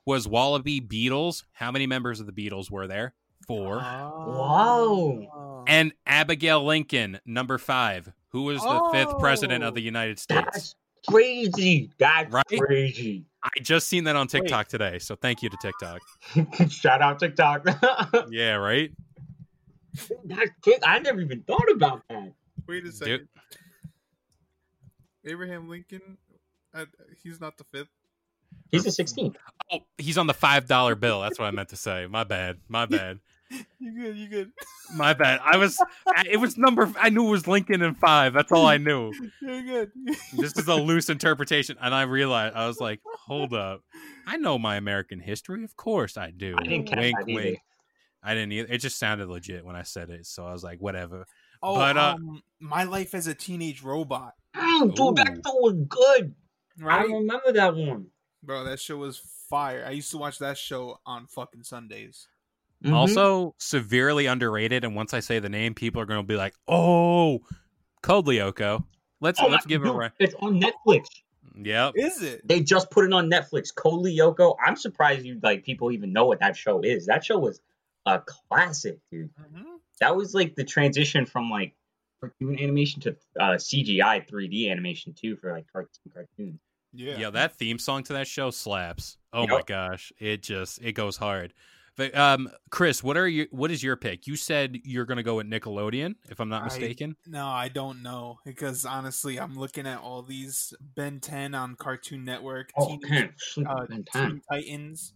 was 0.06 0.28
Wallabee 0.28 0.86
Beatles. 0.88 1.44
How 1.54 1.72
many 1.72 1.88
members 1.88 2.20
of 2.20 2.26
the 2.26 2.32
Beatles 2.32 2.70
were 2.72 2.88
there? 2.88 3.14
Four. 3.48 3.78
Wow. 3.78 5.64
and 5.68 5.94
Abigail 6.06 6.66
Lincoln, 6.66 7.20
number 7.26 7.58
five, 7.58 8.12
who 8.30 8.44
was 8.44 8.62
the 8.62 8.90
fifth 8.92 9.18
president 9.20 9.64
of 9.64 9.74
the 9.74 9.82
Oh. 9.82 9.86
United 9.86 10.20
States. 10.20 10.42
That's 10.52 10.76
crazy. 11.10 11.90
That's 11.98 12.32
Right? 12.32 12.44
crazy. 12.60 13.26
I 13.44 13.50
just 13.62 13.88
seen 13.88 14.04
that 14.06 14.16
on 14.18 14.28
TikTok 14.28 14.68
today, 14.68 15.00
so 15.00 15.16
thank 15.16 15.42
you 15.42 15.50
to 15.50 15.58
TikTok. 15.62 16.02
Shout 16.70 17.02
out 17.02 17.20
TikTok. 17.20 17.66
Yeah, 18.30 18.56
right. 18.56 18.92
That's 20.26 20.52
kick- 20.62 20.82
I 20.86 21.00
never 21.00 21.22
even 21.22 21.44
thought 21.44 21.72
about 21.74 22.02
that. 22.10 22.34
Wait 22.68 22.86
a 22.86 22.92
second. 22.92 23.28
Abraham 25.26 25.70
Lincoln, 25.70 26.18
uh, 26.74 26.86
he's 27.24 27.40
not 27.40 27.58
the 27.58 27.64
fifth. 27.66 27.90
He's 28.72 28.84
the 28.84 28.90
16th. 29.04 29.36
Oh, 29.72 29.80
he's 29.98 30.18
on 30.18 30.28
the 30.28 30.34
five 30.34 30.68
dollar 30.68 30.96
bill. 30.96 31.22
That's 31.22 31.38
what 31.38 31.46
I 31.46 31.52
meant 31.52 31.70
to 31.70 31.76
say. 31.76 32.08
My 32.08 32.24
bad. 32.24 32.58
My 32.68 32.86
bad. 32.88 33.20
You 33.80 33.94
good? 33.94 34.18
You 34.18 34.28
good? 34.28 34.52
My 34.94 35.14
bad. 35.14 35.40
I 35.44 35.56
was. 35.58 35.82
It 36.30 36.38
was 36.38 36.58
number. 36.58 36.92
I 37.00 37.10
knew 37.10 37.28
it 37.28 37.32
was 37.32 37.48
Lincoln 37.48 37.82
and 37.82 37.98
five. 37.98 38.34
That's 38.34 38.52
all 38.52 38.66
I 38.66 38.78
knew. 38.78 39.14
You're 39.42 39.62
good. 39.62 39.92
This 40.34 40.58
is 40.58 40.68
a 40.68 40.76
loose 40.76 41.10
interpretation, 41.10 41.78
and 41.82 41.96
I 41.96 42.04
realized 42.04 42.56
I 42.56 42.68
was 42.68 42.82
like, 42.82 43.00
"Hold 43.26 43.54
up, 43.54 43.84
I 44.26 44.36
know 44.36 44.60
my 44.60 44.76
American 44.76 45.20
history. 45.20 45.64
Of 45.64 45.78
course 45.78 46.18
I 46.18 46.32
do." 46.32 46.56
I 46.58 46.64
didn't 46.64 46.88
catch 46.88 47.00
wink, 47.00 47.18
that 47.20 47.26
wink. 47.28 47.60
I 48.22 48.34
didn't 48.34 48.52
either. 48.52 48.74
It 48.74 48.80
just 48.80 49.00
sounded 49.00 49.30
legit 49.30 49.64
when 49.64 49.78
I 49.78 49.84
said 49.84 50.10
it, 50.10 50.26
so 50.26 50.46
I 50.46 50.52
was 50.52 50.64
like, 50.64 50.82
"Whatever." 50.82 51.26
Oh, 51.64 51.76
But, 51.76 51.98
uh, 51.98 52.16
um, 52.16 52.44
my 52.60 52.84
life 52.84 53.16
as 53.16 53.28
a 53.28 53.34
teenage 53.34 53.82
robot. 53.82 54.34
Mm, 54.56 54.94
dude, 54.94 55.16
that 55.16 55.30
Ooh. 55.30 55.36
show 55.36 55.56
was 55.56 55.86
good. 55.88 56.36
I 56.86 57.04
remember 57.04 57.52
that 57.54 57.76
one. 57.76 58.08
bro. 58.44 58.64
That 58.66 58.80
show 58.80 58.98
was 58.98 59.20
fire. 59.50 59.84
I 59.86 59.92
used 59.92 60.12
to 60.12 60.18
watch 60.18 60.40
that 60.40 60.58
show 60.58 61.00
on 61.06 61.28
fucking 61.28 61.64
Sundays. 61.64 62.28
Mhm. 62.86 62.94
Also, 62.94 63.56
severely 63.58 64.28
underrated. 64.28 64.84
And 64.84 64.96
once 64.96 65.14
I 65.14 65.20
say 65.20 65.40
the 65.40 65.50
name, 65.50 65.74
people 65.74 66.02
are 66.02 66.06
going 66.06 66.20
to 66.22 66.28
be 66.28 66.36
like, 66.38 66.54
"Oh, 66.68 67.40
Code 68.04 68.26
Lyoko." 68.28 68.84
Let's 69.20 69.40
Oh, 69.42 69.48
let's 69.48 69.66
my- 69.66 69.70
give 69.70 69.82
it 69.82 69.86
a 69.86 69.90
dude, 69.92 69.98
run. 70.00 70.12
It's 70.20 70.36
on 70.36 70.62
Netflix. 70.62 71.08
Yep. 71.60 71.94
Is 71.96 72.22
it? 72.22 72.48
They 72.48 72.62
just 72.62 72.92
put 72.92 73.04
it 73.06 73.14
on 73.14 73.32
Netflix. 73.32 73.74
Code 73.74 74.06
Lyoko. 74.06 74.56
I'm 74.64 74.76
surprised 74.76 75.26
you 75.26 75.40
like 75.42 75.64
people 75.66 75.92
even 75.92 76.14
know 76.14 76.26
what 76.26 76.40
that 76.42 76.56
show 76.56 76.82
is. 76.82 77.08
That 77.08 77.26
show 77.26 77.40
was 77.40 77.60
a 78.06 78.20
classic, 78.20 79.00
dude. 79.12 79.32
Mhm. 79.36 79.80
That 80.00 80.16
was 80.16 80.36
like 80.36 80.54
the 80.56 80.64
transition 80.64 81.26
from 81.26 81.50
like 81.50 81.76
cartoon 82.22 82.60
animation 82.60 83.02
to 83.02 83.18
uh, 83.40 83.58
CGI 83.58 84.20
3D 84.28 84.70
animation 84.70 85.14
too 85.14 85.36
for 85.38 85.52
like 85.52 85.66
cartoon 85.74 86.12
cartoons. 86.14 86.60
Yeah. 86.94 87.18
Yeah, 87.18 87.30
that 87.32 87.56
theme 87.58 87.80
song 87.80 88.04
to 88.04 88.14
that 88.14 88.28
show 88.28 88.50
slaps. 88.52 89.18
Oh 89.34 89.42
Yep. 89.42 89.50
my 89.50 89.62
gosh, 89.68 90.12
it 90.20 90.42
just 90.42 90.82
it 90.82 90.94
goes 90.94 91.18
hard. 91.18 91.54
But 91.96 92.16
um, 92.16 92.48
Chris, 92.70 93.04
what 93.04 93.18
are 93.18 93.28
you? 93.28 93.48
What 93.52 93.72
is 93.72 93.82
your 93.82 93.96
pick? 93.96 94.28
You 94.28 94.36
said 94.36 94.78
you're 94.84 95.06
gonna 95.06 95.24
go 95.24 95.36
with 95.38 95.48
Nickelodeon, 95.50 96.16
if 96.30 96.40
I'm 96.40 96.48
not 96.50 96.62
I- 96.62 96.66
mistaken. 96.66 97.16
No, 97.26 97.48
I 97.48 97.70
don't 97.70 98.04
know 98.04 98.38
because 98.46 98.86
honestly, 98.86 99.40
I'm 99.40 99.58
looking 99.58 99.88
at 99.88 100.00
all 100.00 100.22
these 100.22 100.74
Ben 100.96 101.20
10 101.20 101.56
on 101.56 101.76
Cartoon 101.76 102.24
Network, 102.24 102.70
Oh, 102.78 102.88
Teen, 102.88 103.00
man, 103.10 103.34
sleep 103.38 103.68
uh, 103.70 103.86
in 103.90 104.06
Teen. 104.14 104.42
Titans. 104.52 105.14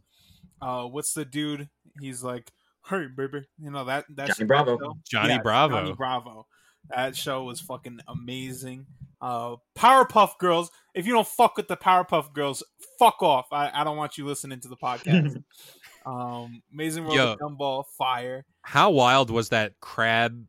Uh, 0.61 0.85
what's 0.85 1.13
the 1.13 1.23
dude? 1.25 1.69
He's 1.99 2.23
like, 2.23 2.51
"Hey, 2.89 3.05
baby," 3.15 3.41
you 3.59 3.69
know 3.71 3.85
that 3.85 4.05
that 4.15 4.29
Johnny 4.35 4.47
Bravo. 4.47 4.77
show? 4.79 4.97
Johnny 5.09 5.29
Yeah, 5.33 5.41
Bravo. 5.41 5.75
Johnny 5.81 5.93
Bravo. 5.93 6.47
That 6.89 7.15
show 7.15 7.43
was 7.43 7.61
fucking 7.61 7.99
amazing. 8.07 8.87
Uh, 9.21 9.55
Powerpuff 9.77 10.37
Girls. 10.39 10.71
If 10.95 11.05
you 11.05 11.13
don't 11.13 11.27
fuck 11.27 11.55
with 11.57 11.67
the 11.67 11.77
Powerpuff 11.77 12.33
Girls, 12.33 12.63
fuck 12.99 13.21
off. 13.21 13.45
I, 13.51 13.69
I 13.73 13.83
don't 13.83 13.97
want 13.97 14.17
you 14.17 14.25
listening 14.25 14.59
to 14.61 14.67
the 14.67 14.75
podcast. 14.77 15.41
um, 16.05 16.61
Amazing 16.73 17.03
World 17.05 17.15
Yo. 17.15 17.33
of 17.33 17.39
Gumball, 17.39 17.85
Fire. 17.97 18.43
How 18.63 18.89
wild 18.91 19.29
was 19.29 19.49
that 19.49 19.79
crab 19.79 20.45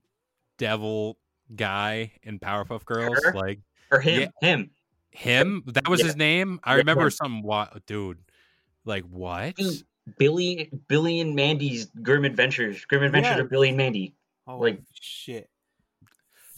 devil 0.58 1.18
guy 1.54 2.12
in 2.22 2.38
Powerpuff 2.38 2.84
Girls? 2.84 3.22
Her? 3.22 3.32
Like 3.34 3.60
Or 3.90 4.00
him, 4.00 4.30
Yeah. 4.42 4.48
him. 4.48 4.70
him? 5.10 5.62
That 5.66 5.88
was 5.88 6.00
Yeah. 6.00 6.06
his 6.06 6.16
name. 6.16 6.58
I 6.64 6.72
Yeah, 6.72 6.76
remember 6.78 7.04
him. 7.04 7.10
some 7.10 7.42
wa- 7.42 7.68
dude. 7.86 8.18
Like 8.84 9.04
what? 9.04 9.54
Billy, 10.18 10.70
Billy 10.88 11.20
and 11.20 11.34
Mandy's 11.36 11.86
Grim 12.02 12.24
Adventures. 12.24 12.84
Grim 12.86 13.02
Adventures 13.04 13.36
Yeah. 13.36 13.42
of 13.42 13.50
Billy 13.50 13.68
and 13.68 13.76
Mandy. 13.76 14.14
Oh 14.46 14.58
Like- 14.58 14.80
shit. 15.00 15.48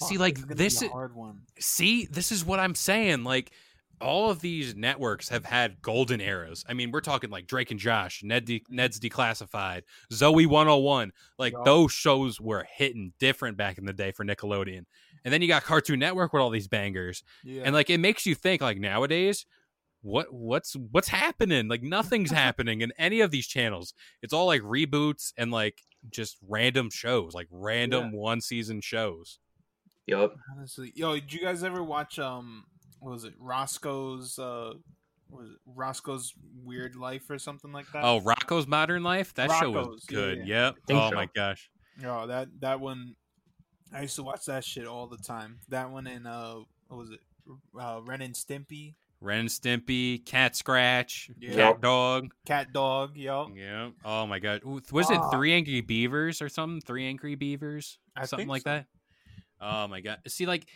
See, 0.09 0.19
like, 0.19 0.37
this 0.49 0.57
this 0.57 0.81
be 0.81 0.87
a 0.87 0.89
i- 0.89 0.93
hard 0.93 1.15
one. 1.15 1.41
See, 1.59 2.07
this 2.07 2.33
is 2.33 2.45
what 2.45 2.61
I'm 2.61 2.75
saying. 2.75 3.25
Like, 3.25 3.53
all 4.01 4.31
of 4.31 4.41
these 4.41 4.75
networks 4.75 5.29
have 5.29 5.45
had 5.45 5.81
golden 5.81 6.21
eras. 6.21 6.65
I 6.69 6.75
mean, 6.75 6.91
we're 6.91 7.01
talking 7.01 7.31
like 7.31 7.47
Drake 7.47 7.71
and 7.71 7.81
Josh, 7.81 8.23
Ned 8.23 8.45
De- 8.45 8.65
Ned's 8.69 8.99
Declassified, 9.01 9.83
Zoe 10.13 10.47
101. 10.47 11.13
Like, 11.39 11.55
those 11.65 11.93
shows 11.93 12.41
were 12.41 12.67
hitting 12.77 13.13
different 13.19 13.57
back 13.57 13.79
in 13.79 13.85
the 13.85 13.93
day 13.93 14.13
for 14.13 14.25
Nickelodeon. 14.25 14.85
And 15.25 15.33
then 15.33 15.41
you 15.41 15.49
got 15.49 15.65
Cartoon 15.65 16.01
Network 16.01 16.33
with 16.33 16.43
all 16.43 16.51
these 16.51 16.69
bangers. 16.69 17.23
Yeah. 17.45 17.63
And 17.65 17.75
like, 17.75 17.89
it 17.89 17.99
makes 17.99 18.27
you 18.27 18.35
think, 18.35 18.61
like, 18.61 18.79
nowadays, 18.79 19.47
what 20.05 20.33
what's 20.35 20.77
what's 20.91 21.09
happening 21.09 21.67
like 21.67 21.83
nothing's 21.83 22.31
happening 22.45 22.83
in 22.83 22.93
any 22.99 23.23
of 23.23 23.31
these 23.31 23.47
channels 23.47 23.95
it's 24.23 24.35
all 24.35 24.45
like 24.45 24.61
reboots 24.61 25.33
and 25.39 25.51
like 25.51 25.81
just 26.11 26.37
random 26.47 26.91
shows 26.91 27.33
like 27.33 27.49
random 27.51 28.13
one 28.13 28.39
season 28.43 28.83
shows 28.83 29.39
Yup. 30.07 30.37
Honestly, 30.57 30.93
yo, 30.95 31.15
did 31.15 31.33
you 31.33 31.41
guys 31.41 31.65
ever 31.65 31.83
watch 31.83 32.19
um, 32.19 32.65
what 33.01 33.13
was 33.13 33.25
it, 33.25 33.35
Roscoe's 33.39 34.39
uh, 34.39 34.75
was 35.31 35.51
it 35.51 35.57
Roscoe's 35.67 36.33
Weird 36.63 36.95
Life 36.97 37.29
or 37.31 37.39
something 37.39 37.73
like 37.73 37.91
that? 37.93 38.05
Oh, 38.05 38.21
Rocco's 38.21 38.67
Modern 38.67 39.03
Life. 39.03 39.35
That 39.35 39.51
show 39.53 39.71
was 39.71 39.87
Rocco's, 39.87 40.07
yeah, 40.11 40.17
good. 40.17 40.39
yeah. 40.47 40.65
Yep. 40.67 40.75
Oh 40.91 41.11
so. 41.11 41.15
my 41.17 41.29
gosh. 41.35 41.71
oh, 42.05 42.27
that 42.27 42.49
that 42.61 42.81
one, 42.81 43.15
I 43.95 44.03
used 44.03 44.17
to 44.17 44.23
watch 44.23 44.45
that 44.47 44.65
shit 44.65 44.87
all 44.87 45.07
the 45.07 45.17
time. 45.19 45.59
That 45.69 45.91
one 45.91 46.07
and 46.07 46.27
uh, 46.27 46.57
what 46.89 46.99
was 46.99 47.11
it, 47.11 47.21
uh, 47.81 48.01
Ren 48.05 48.21
and 48.21 48.35
Stimpy, 48.35 48.95
Ren 49.21 49.41
and 49.41 49.49
Stimpy, 49.49 50.25
Cat 50.27 50.55
Scratch, 50.55 51.31
Yeah. 51.39 51.55
Cat 51.55 51.81
Dog. 51.81 52.35
Cat 52.47 52.73
Dog, 52.75 53.17
yo, 53.17 53.49
Yeah. 53.57 53.91
Oh 54.05 54.27
my 54.27 54.39
god. 54.39 54.63
Was 54.65 55.11
it 55.11 55.17
Ah. 55.19 55.31
Three 55.31 55.55
Angry 55.55 55.81
Beavers 55.81 56.43
or 56.43 56.49
something? 56.51 56.81
Three 56.83 57.07
Angry 57.07 57.35
Beavers, 57.37 57.99
I 58.15 58.27
something 58.27 58.45
think 58.47 58.51
like 58.51 58.63
so. 58.63 58.71
that. 58.71 58.87
Oh 59.61 59.87
my 59.89 60.01
god. 60.01 60.19
See, 60.29 60.47
like 60.47 60.67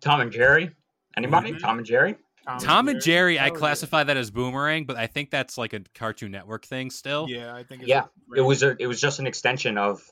Tom 0.00 0.20
and 0.20 0.32
Jerry. 0.32 0.70
Anybody? 1.16 1.52
Mhm. 1.52 1.60
Tom 1.60 1.78
and 1.78 1.86
Jerry? 1.86 2.16
Tom 2.60 2.88
and 2.88 3.00
Jerry, 3.00 3.38
I 3.38 3.50
classify 3.50 4.02
that 4.02 4.16
as 4.16 4.30
Boomerang, 4.32 4.84
but 4.84 4.96
I 4.96 5.06
think 5.06 5.30
that's 5.30 5.56
like 5.56 5.72
a 5.74 5.80
Cartoon 5.94 6.32
Network 6.32 6.64
thing 6.64 6.90
still. 6.90 7.28
Yeah, 7.28 7.54
I 7.54 7.62
think. 7.62 7.82
It's 7.82 7.88
Yeah, 7.88 8.04
a- 8.34 8.38
It 8.38 8.40
was 8.40 8.62
a, 8.64 8.74
it 8.80 8.86
was 8.86 9.00
just 9.00 9.18
an 9.20 9.26
extension 9.28 9.78
of 9.78 10.02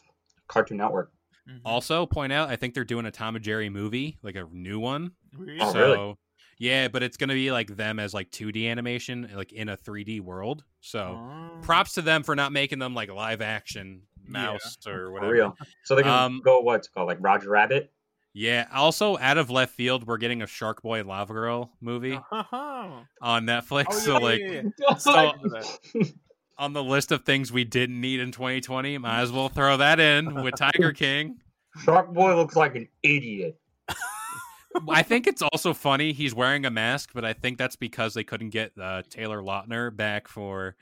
Cartoon 0.47 0.77
Network. 0.77 1.11
Mhm. 1.49 1.61
Also, 1.65 2.07
point 2.07 2.33
out, 2.33 2.49
I 2.49 2.55
think 2.57 2.75
they're 2.75 2.85
doing 2.85 3.07
a 3.07 3.11
Tom 3.11 3.35
and 3.35 3.45
Jerry 3.45 3.69
movie, 3.69 4.19
like 4.23 4.37
a 4.37 4.45
new 4.53 4.79
one. 4.79 5.13
Really? 5.37 5.59
Oh, 5.61 5.73
really? 5.75 6.15
yeah, 6.59 6.87
but 6.89 7.03
it's 7.03 7.17
gonna 7.17 7.35
be 7.35 7.51
like 7.51 7.75
them 7.75 7.99
as 7.99 8.15
like 8.15 8.31
2D 8.31 8.69
animation, 8.69 9.29
like 9.35 9.53
in 9.53 9.69
a 9.69 9.77
3D 9.77 10.21
world. 10.21 10.63
So, 10.81 11.01
Oh. 11.19 11.59
props 11.63 11.95
to 11.95 12.03
them 12.03 12.23
for 12.23 12.37
not 12.37 12.53
making 12.53 12.79
them 12.79 12.95
like 12.95 13.11
live 13.11 13.41
action 13.41 14.03
Yeah. 14.27 14.31
mouse 14.31 14.77
or 14.87 14.93
For 15.07 15.11
whatever. 15.13 15.33
real. 15.33 15.57
So 15.85 15.97
they 15.97 16.03
can 16.03 16.13
Um, 16.13 16.41
go 16.45 16.61
what's 16.61 16.87
it 16.87 16.93
called 16.93 17.09
like 17.09 17.19
Roger 17.21 17.51
Rabbit. 17.51 17.93
Yeah. 18.33 18.67
Also, 18.73 19.19
out 19.19 19.39
of 19.39 19.51
left 19.51 19.75
field, 19.75 20.07
we're 20.07 20.19
getting 20.19 20.43
a 20.43 20.47
Shark 20.47 20.83
Boy 20.83 21.01
and 21.01 21.09
Lava 21.09 21.33
Girl 21.33 21.71
movie 21.81 22.19
Oh, 22.33 23.03
on 23.21 23.45
Netflix. 23.47 23.87
yeah, 23.91 23.99
so, 23.99 24.17
like, 24.19 24.41
yeah, 24.41 24.63
yeah. 24.79 24.95
so- 24.99 25.13
I 25.13 25.33
remember 25.33 25.61
that. 25.61 26.13
on 26.59 26.75
the 26.75 26.85
list 26.85 27.11
of 27.11 27.25
things 27.25 27.51
we 27.51 27.65
didn't 27.65 27.99
need 28.01 28.21
in 28.21 28.31
2020, 28.33 28.99
might 28.99 29.21
as 29.23 29.33
well 29.33 29.49
throw 29.49 29.79
that 29.79 29.99
in 29.99 30.43
with 30.43 30.55
Tiger 30.57 30.93
King. 30.93 31.39
Shark 31.85 32.13
Boy 32.13 32.37
looks 32.37 32.55
like 32.55 32.77
an 32.77 32.87
idiot. 33.03 33.59
I 34.89 35.03
think 35.03 35.27
it's 35.27 35.41
also 35.43 35.73
funny 35.73 36.13
he's 36.13 36.35
wearing 36.35 36.67
a 36.67 36.71
mask, 36.71 37.11
but 37.15 37.25
I 37.25 37.33
think 37.33 37.57
that's 37.59 37.77
because 37.77 38.13
they 38.15 38.25
couldn't 38.25 38.51
get 38.51 38.73
uh, 38.81 39.03
Taylor 39.09 39.41
Lautner 39.43 39.95
back 39.95 40.29
for 40.29 40.77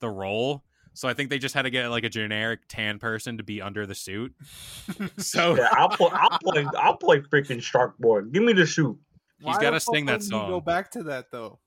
the 0.00 0.08
role. 0.10 0.62
So 0.94 1.08
I 1.08 1.14
think 1.14 1.30
they 1.30 1.38
just 1.38 1.54
had 1.54 1.62
to 1.62 1.70
get 1.70 1.88
like 1.88 2.04
a 2.04 2.08
generic 2.10 2.60
tan 2.68 2.98
person 2.98 3.38
to 3.38 3.42
be 3.42 3.62
under 3.62 3.86
the 3.86 3.94
suit. 3.94 4.34
So 5.18 5.56
Yeah, 5.56 5.68
I'll 5.72 5.88
play. 5.88 6.10
I'll 6.12 6.38
play. 6.38 6.66
I'll 6.78 6.96
play 6.96 7.20
freaking 7.20 7.62
Shark 7.62 7.96
Boy. 7.98 8.22
Give 8.22 8.42
me 8.42 8.52
the 8.52 8.66
suit, 8.66 8.98
He's 9.38 9.56
gotta 9.58 9.76
the 9.76 9.80
sing 9.80 10.06
that 10.06 10.20
wouldn't 10.20 10.32
you 10.32 10.48
Go 10.48 10.60
back 10.60 10.90
to 10.92 11.02
that 11.04 11.30
though. 11.30 11.58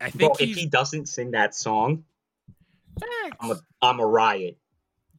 I 0.00 0.10
bro. 0.10 0.34
think 0.34 0.40
If 0.50 0.56
he 0.56 0.66
doesn't 0.66 1.06
sing 1.08 1.30
that 1.32 1.54
song, 1.54 2.04
I'm 3.40 3.52
a, 3.52 3.56
I'm 3.80 4.00
a 4.00 4.06
riot. 4.06 4.58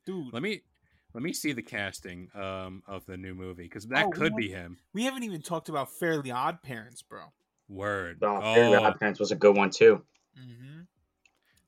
dude. 0.06 0.32
Let 0.34 0.44
me 0.44 0.62
let 1.14 1.24
me 1.24 1.34
see 1.34 1.54
the 1.54 1.62
casting 1.62 2.30
um, 2.36 2.84
of 2.88 3.06
the 3.06 3.18
new 3.18 3.34
movie 3.34 3.64
because 3.64 3.86
that 3.88 4.06
Oh, 4.08 4.10
could 4.10 4.36
be 4.36 4.50
him. 4.50 4.78
We 4.94 5.04
haven't 5.06 5.24
even 5.24 5.42
talked 5.42 5.70
about 5.70 5.90
Fairly 5.92 6.32
Odd 6.32 6.62
Parents, 6.64 7.02
bro. 7.02 7.22
Word. 7.70 8.20
Oh, 8.22 8.40
Oh, 8.42 8.54
Fairly 8.54 8.76
Odd 8.78 9.00
Parents 9.00 9.20
was 9.20 9.32
a 9.32 9.36
good 9.36 9.56
one 9.56 9.70
too. 9.70 10.04
Mm-hmm. 10.40 10.82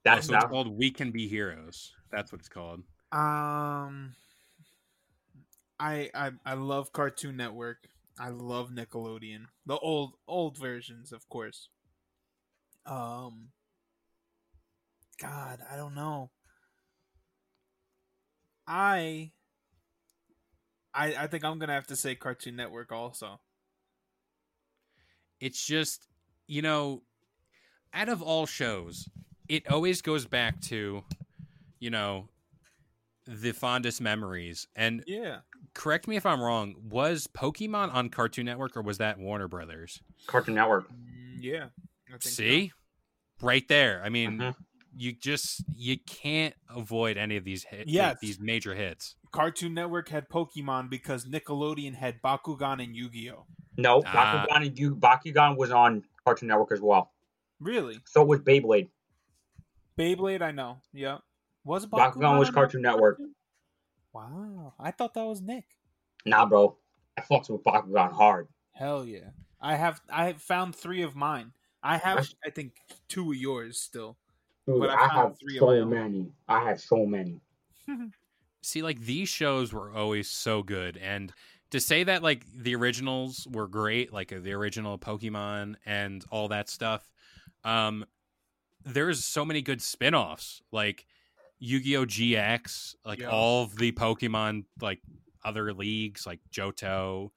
Oh, 0.06 0.16
That's 0.16 0.28
so 0.28 0.36
it's 0.36 0.46
called 0.46 0.78
We 0.78 0.92
Can 0.92 1.12
Be 1.12 1.28
Heroes. 1.28 1.94
That's 2.12 2.32
what 2.32 2.40
it's 2.40 2.50
called. 2.50 2.84
Um, 3.12 4.14
I 5.80 6.10
I 6.14 6.32
I 6.46 6.54
love 6.54 6.92
Cartoon 6.92 7.38
Network. 7.38 7.88
I 8.20 8.30
love 8.30 8.70
Nickelodeon, 8.70 9.46
the 9.66 9.78
old 9.78 10.14
old 10.28 10.58
versions, 10.58 11.12
of 11.12 11.28
course. 11.28 11.70
Um, 12.86 13.50
God, 15.20 15.60
I 15.70 15.76
don't 15.76 15.96
know. 15.96 16.32
I 18.68 19.32
I 20.94 21.16
I 21.16 21.28
think 21.28 21.44
I'm 21.44 21.60
gonna 21.60 21.74
have 21.74 21.88
to 21.88 21.96
say 21.96 22.16
Cartoon 22.16 22.56
Network 22.56 22.92
also. 22.92 23.40
It's 25.42 25.66
just, 25.66 26.08
you 26.48 26.62
know, 26.62 27.04
out 27.94 28.08
of 28.10 28.22
all 28.22 28.46
shows, 28.46 29.10
it 29.48 29.70
always 29.72 30.02
goes 30.02 30.26
back 30.26 30.60
to, 30.62 31.04
you 31.80 31.90
know, 31.90 32.30
the 33.28 33.52
fondest 33.52 34.02
memories. 34.02 34.68
And 34.76 35.04
Yeah. 35.08 35.40
correct 35.74 36.08
me 36.08 36.16
if 36.16 36.26
I'm 36.26 36.42
wrong, 36.42 36.76
was 36.84 37.28
Pokemon 37.28 37.94
on 37.94 38.10
Cartoon 38.10 38.46
Network 38.46 38.78
or 38.78 38.82
was 38.82 38.98
that 39.00 39.18
Warner 39.18 39.48
Brothers? 39.48 40.02
Cartoon 40.28 40.56
Network. 40.56 40.90
Mm, 40.92 41.38
Yeah. 41.40 41.66
I 42.08 42.12
think 42.12 42.22
so. 42.24 42.30
See? 42.30 42.72
Right 43.42 43.68
there. 43.68 44.02
I 44.04 44.10
mean, 44.10 44.38
Mhm. 44.38 44.56
you 44.96 45.12
just 45.14 45.64
you 45.76 45.98
can't 46.00 46.56
avoid 46.70 47.18
any 47.18 47.36
of 47.36 47.44
these 47.44 47.64
hit, 47.66 47.88
Yes. 47.88 48.20
these 48.22 48.40
major 48.40 48.76
hits. 48.76 49.16
Cartoon 49.32 49.74
Network 49.74 50.08
had 50.10 50.30
Pokemon 50.30 50.90
because 50.90 51.26
Nickelodeon 51.26 51.96
had 51.96 52.22
Bakugan 52.22 52.82
and 52.82 52.96
Yu-Gi-Oh. 52.96 53.46
No, 53.78 54.02
Ah. 54.06 54.46
Bakugan 54.48 54.68
and 54.68 54.80
Yu- 54.80 54.96
Bakugan 54.96 55.58
was 55.58 55.72
on 55.72 56.06
Cartoon 56.24 56.48
Network 56.48 56.72
as 56.72 56.80
well. 56.80 57.12
Really? 57.60 58.00
So 58.06 58.24
was 58.24 58.40
Beyblade. 58.40 58.90
Beyblade, 59.98 60.42
I 60.42 60.52
know. 60.52 60.78
Yeah. 60.94 61.20
Was 61.64 61.86
it 61.86 61.92
Bakugan 61.92 62.38
was 62.38 62.50
Cartoon 62.50 62.82
Network. 62.82 63.20
Wow. 64.14 64.74
I 64.80 64.92
thought 64.92 65.14
that 65.16 65.26
was 65.26 65.42
Nick. 65.42 65.66
Nah, 66.26 66.46
bro. 66.46 66.78
I 67.18 67.22
fucked 67.22 67.50
with 67.50 67.64
Bakugan 67.64 68.12
hard. 68.12 68.48
Hell 68.74 69.06
yeah. 69.06 69.30
I 69.62 69.76
have 69.76 70.02
I 70.12 70.28
have 70.28 70.42
found 70.42 70.76
three 70.76 71.02
of 71.02 71.16
mine. 71.16 71.52
I 71.82 71.98
have 71.98 72.28
I 72.46 72.50
think 72.50 72.74
two 73.08 73.32
of 73.32 73.38
yours 73.38 73.80
still. 73.80 74.18
Dude, 74.68 74.80
But 74.80 74.90
I 74.90 75.06
I, 75.06 75.14
have 75.14 75.40
three 75.40 75.58
of 75.58 75.64
my 75.64 75.78
so 75.78 75.86
many. 75.86 76.32
I 76.48 76.64
have 76.64 76.80
so 76.80 77.06
many. 77.06 77.40
See, 78.62 78.82
like 78.82 79.00
these 79.02 79.30
shows 79.30 79.72
were 79.72 79.92
always 79.92 80.30
so 80.30 80.64
good, 80.64 80.98
and 80.98 81.32
to 81.70 81.80
say 81.80 82.04
that 82.04 82.24
like 82.24 82.46
the 82.52 82.76
originals 82.76 83.48
were 83.52 83.68
great, 83.68 84.12
like 84.12 84.34
uh, 84.34 84.40
the 84.42 84.54
original 84.54 84.98
Pokemon 84.98 85.76
and 85.86 86.26
all 86.32 86.48
that 86.48 86.70
stuff, 86.70 87.08
um, 87.64 88.06
there's 88.86 89.26
so 89.26 89.44
many 89.44 89.62
good 89.62 89.82
spin-offs, 89.82 90.62
like 90.72 91.06
Yu-Gi-Oh 91.60 92.06
GX, 92.06 92.96
like 93.06 93.20
Yeah. 93.20 93.30
all 93.30 93.64
of 93.64 93.76
the 93.78 93.92
Pokemon, 93.92 94.66
like 94.80 95.02
other 95.44 95.74
leagues, 95.74 96.26
like 96.26 96.40
Johto, 96.52 97.32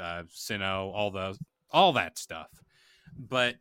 uh, 0.00 0.22
Sinnoh, 0.30 0.92
all 0.92 1.10
the 1.10 1.36
all 1.70 1.92
that 1.94 2.18
stuff. 2.18 2.48
But 3.18 3.56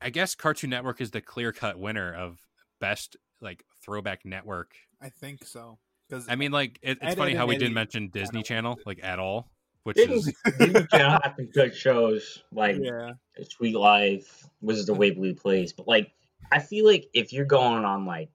I 0.00 0.10
guess 0.10 0.34
Cartoon 0.34 0.70
Network 0.70 1.00
is 1.00 1.10
the 1.10 1.20
clear-cut 1.20 1.78
winner 1.78 2.14
of 2.14 2.38
best 2.80 3.16
like 3.40 3.64
throwback 3.82 4.24
network 4.24 4.74
I 5.00 5.08
think 5.08 5.44
so. 5.44 5.78
Because 6.08 6.26
I 6.28 6.36
mean, 6.36 6.52
like 6.52 6.78
it, 6.82 6.98
it's 7.00 7.12
Ed, 7.12 7.18
funny 7.18 7.32
Ed, 7.32 7.36
how 7.36 7.42
and 7.42 7.48
we 7.48 7.54
Eddie 7.56 7.64
didn't 7.64 7.74
mention 7.74 8.08
Disney 8.08 8.42
Channel 8.42 8.78
like 8.86 9.02
at 9.02 9.18
all, 9.18 9.50
which 9.82 9.96
Disney, 9.96 10.32
is 10.46 10.52
Disney 10.58 10.86
Channel 10.92 11.18
had 11.22 11.34
some 11.36 11.46
good 11.46 11.74
shows 11.74 12.42
like 12.52 12.76
yeah. 12.80 13.12
Sweet 13.48 13.74
Life, 13.74 14.44
Wizards 14.60 14.88
of 14.88 14.98
Waverly 14.98 15.32
Place, 15.34 15.72
but 15.72 15.88
like 15.88 16.12
I 16.50 16.58
feel 16.58 16.86
like 16.86 17.08
if 17.14 17.32
you're 17.32 17.44
going 17.46 17.84
on 17.84 18.06
like 18.06 18.30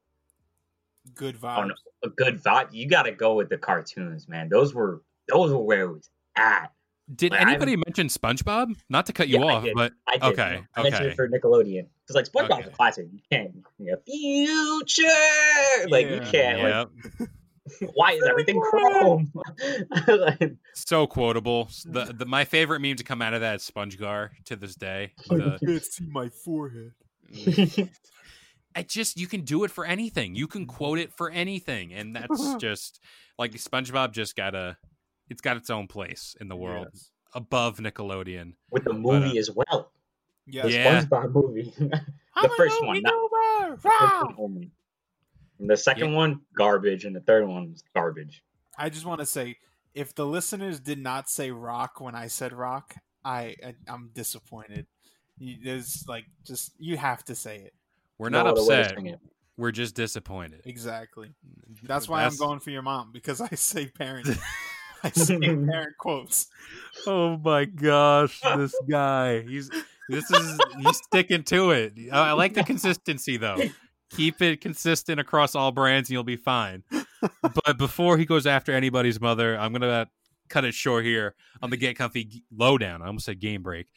Good 1.15 1.41
on 1.43 1.69
vibes. 1.69 1.73
a 2.03 2.09
good 2.09 2.41
vibe, 2.43 2.69
you 2.73 2.87
got 2.87 3.03
to 3.03 3.11
go 3.11 3.35
with 3.35 3.49
the 3.49 3.57
cartoons, 3.57 4.27
man. 4.27 4.49
Those 4.49 4.73
were 4.73 5.01
those 5.27 5.51
were 5.51 5.59
where 5.63 5.81
it 5.83 5.91
was 5.93 6.09
at. 6.35 6.71
did 7.15 7.31
Like, 7.31 7.39
I'm- 7.41 7.49
anybody 7.49 7.75
mention 7.77 8.07
SpongeBob? 8.07 8.75
Not 8.89 9.05
to 9.07 9.13
cut 9.13 9.27
you 9.29 9.39
Yeah, 9.39 9.45
I 9.45 9.53
off, 9.55 9.63
did. 9.63 9.73
but 9.75 9.93
I 10.07 10.13
did. 10.17 10.23
okay, 10.23 10.61
I 10.75 10.83
mentioned 10.83 11.03
okay. 11.05 11.11
it 11.13 11.15
for 11.15 11.27
Nickelodeon 11.29 11.87
because 12.05 12.15
like 12.15 12.25
SpongeBob's 12.31 12.59
Okay. 12.65 12.69
a 12.69 12.71
classic. 12.71 13.07
You 13.11 13.19
can't, 13.31 13.51
you 13.79 13.91
know, 13.91 13.97
future 14.05 15.89
like 15.89 16.07
you 16.09 16.19
can't. 16.31 16.59
yeah, 16.59 16.85
Like, 17.19 17.29
why 17.95 18.11
is 18.13 18.23
everything 18.29 18.59
chrome? 18.61 19.31
like, 20.07 20.53
so 20.73 21.07
quotable. 21.07 21.69
The, 21.85 22.05
the 22.17 22.25
my 22.25 22.43
favorite 22.45 22.81
meme 22.81 22.95
to 22.97 23.03
come 23.03 23.21
out 23.21 23.33
of 23.33 23.41
that 23.41 23.55
is 23.57 23.69
SpongeGar 23.71 24.29
to 24.45 24.55
this 24.55 24.75
day. 24.75 25.13
The- 25.29 25.57
can't 25.65 25.83
see 25.83 26.05
my 26.07 26.29
forehead. 26.29 26.91
it 28.75 28.87
just 28.89 29.19
you 29.19 29.27
can 29.27 29.41
do 29.41 29.63
it 29.63 29.71
for 29.71 29.85
anything. 29.85 30.35
You 30.35 30.47
can 30.47 30.65
quote 30.65 30.99
it 30.99 31.11
for 31.13 31.29
anything, 31.29 31.93
and 31.93 32.15
that's 32.15 32.55
just 32.59 32.99
like 33.37 33.51
SpongeBob. 33.53 34.11
Just 34.11 34.35
got 34.35 34.55
a 34.55 34.77
it's 35.29 35.41
got 35.41 35.57
its 35.57 35.69
own 35.69 35.87
place 35.87 36.35
in 36.39 36.47
the 36.47 36.55
world 36.55 36.87
Yes. 36.93 37.11
above 37.33 37.77
Nickelodeon. 37.79 38.53
with 38.71 38.83
the 38.85 38.91
But, 38.93 38.99
movie 38.99 39.37
uh, 39.37 39.41
as 39.41 39.51
well. 39.51 39.91
Yes. 40.45 40.65
The 40.65 40.71
Yeah. 40.71 41.01
SpongeBob 41.03 41.33
movie. 41.33 41.73
the 41.79 42.49
first 42.55 42.81
one, 42.83 43.01
not 43.01 43.13
the 43.71 43.77
first 43.77 44.37
one. 44.39 44.71
And 45.59 45.69
the 45.69 45.75
second 45.77 46.13
one, 46.13 46.41
garbage, 46.55 47.03
and 47.05 47.15
the 47.15 47.19
third 47.21 47.47
one 47.47 47.71
was 47.71 47.83
garbage. 47.95 48.43
I 48.77 48.89
just 48.89 49.05
want 49.05 49.19
to 49.21 49.25
say, 49.25 49.57
if 49.95 50.13
the 50.13 50.25
listeners 50.25 50.79
did 50.79 50.99
not 50.99 51.29
say 51.29 51.49
rock 51.49 51.99
when 51.99 52.13
I 52.13 52.27
said 52.27 52.53
rock, 52.53 52.93
I, 53.25 53.55
I 53.65 53.73
I'm 53.87 54.11
disappointed. 54.13 54.85
You, 55.39 55.57
there's 55.63 56.05
like 56.07 56.25
just 56.45 56.73
you 56.79 56.97
have 56.97 57.23
to 57.25 57.35
say 57.35 57.57
it 57.57 57.73
We're 58.17 58.29
not 58.29 58.47
other 58.47 58.61
way 58.61 58.83
to 58.83 58.83
upset. 58.83 59.19
We're 59.57 59.71
just 59.71 59.95
disappointed. 59.95 60.61
exactly. 60.65 61.31
That's 61.83 62.07
why 62.07 62.23
I'm 62.23 62.35
going 62.35 62.59
for 62.59 62.69
your 62.69 62.83
mom 62.83 63.11
because 63.11 63.41
I 63.41 63.49
say 63.49 63.87
parent. 63.87 64.27
I 65.03 65.09
say 65.11 65.37
parent 65.39 65.97
quotes. 65.97 66.47
Oh 67.05 67.37
my 67.37 67.65
gosh, 67.65 68.39
this 68.41 68.75
guy. 68.89 69.41
He's 69.41 69.69
this 70.09 70.29
is 70.31 70.59
he's 70.79 70.97
sticking 70.97 71.43
to 71.45 71.71
it. 71.71 71.93
I, 72.11 72.29
I 72.29 72.31
like 72.33 72.53
the 72.53 72.63
consistency 72.63 73.37
though. 73.37 73.57
Keep 74.11 74.41
it 74.41 74.61
consistent 74.61 75.19
across 75.19 75.53
all 75.53 75.71
brands 75.71 76.09
and 76.09 76.13
you'll 76.13 76.23
be 76.23 76.37
fine. 76.37 76.83
But 77.41 77.77
before 77.77 78.17
he 78.17 78.25
goes 78.25 78.47
after 78.47 78.71
anybody's 78.71 79.19
mother, 79.19 79.57
I'm 79.57 79.73
gonna 79.73 80.07
cut 80.49 80.65
it 80.65 80.73
short 80.73 81.03
here 81.03 81.35
on 81.61 81.69
the 81.69 81.77
Get 81.77 81.97
Comfy 81.97 82.43
lowdown. 82.51 83.01
I 83.01 83.07
almost 83.07 83.25
said 83.25 83.39
game 83.39 83.63
break. 83.63 83.87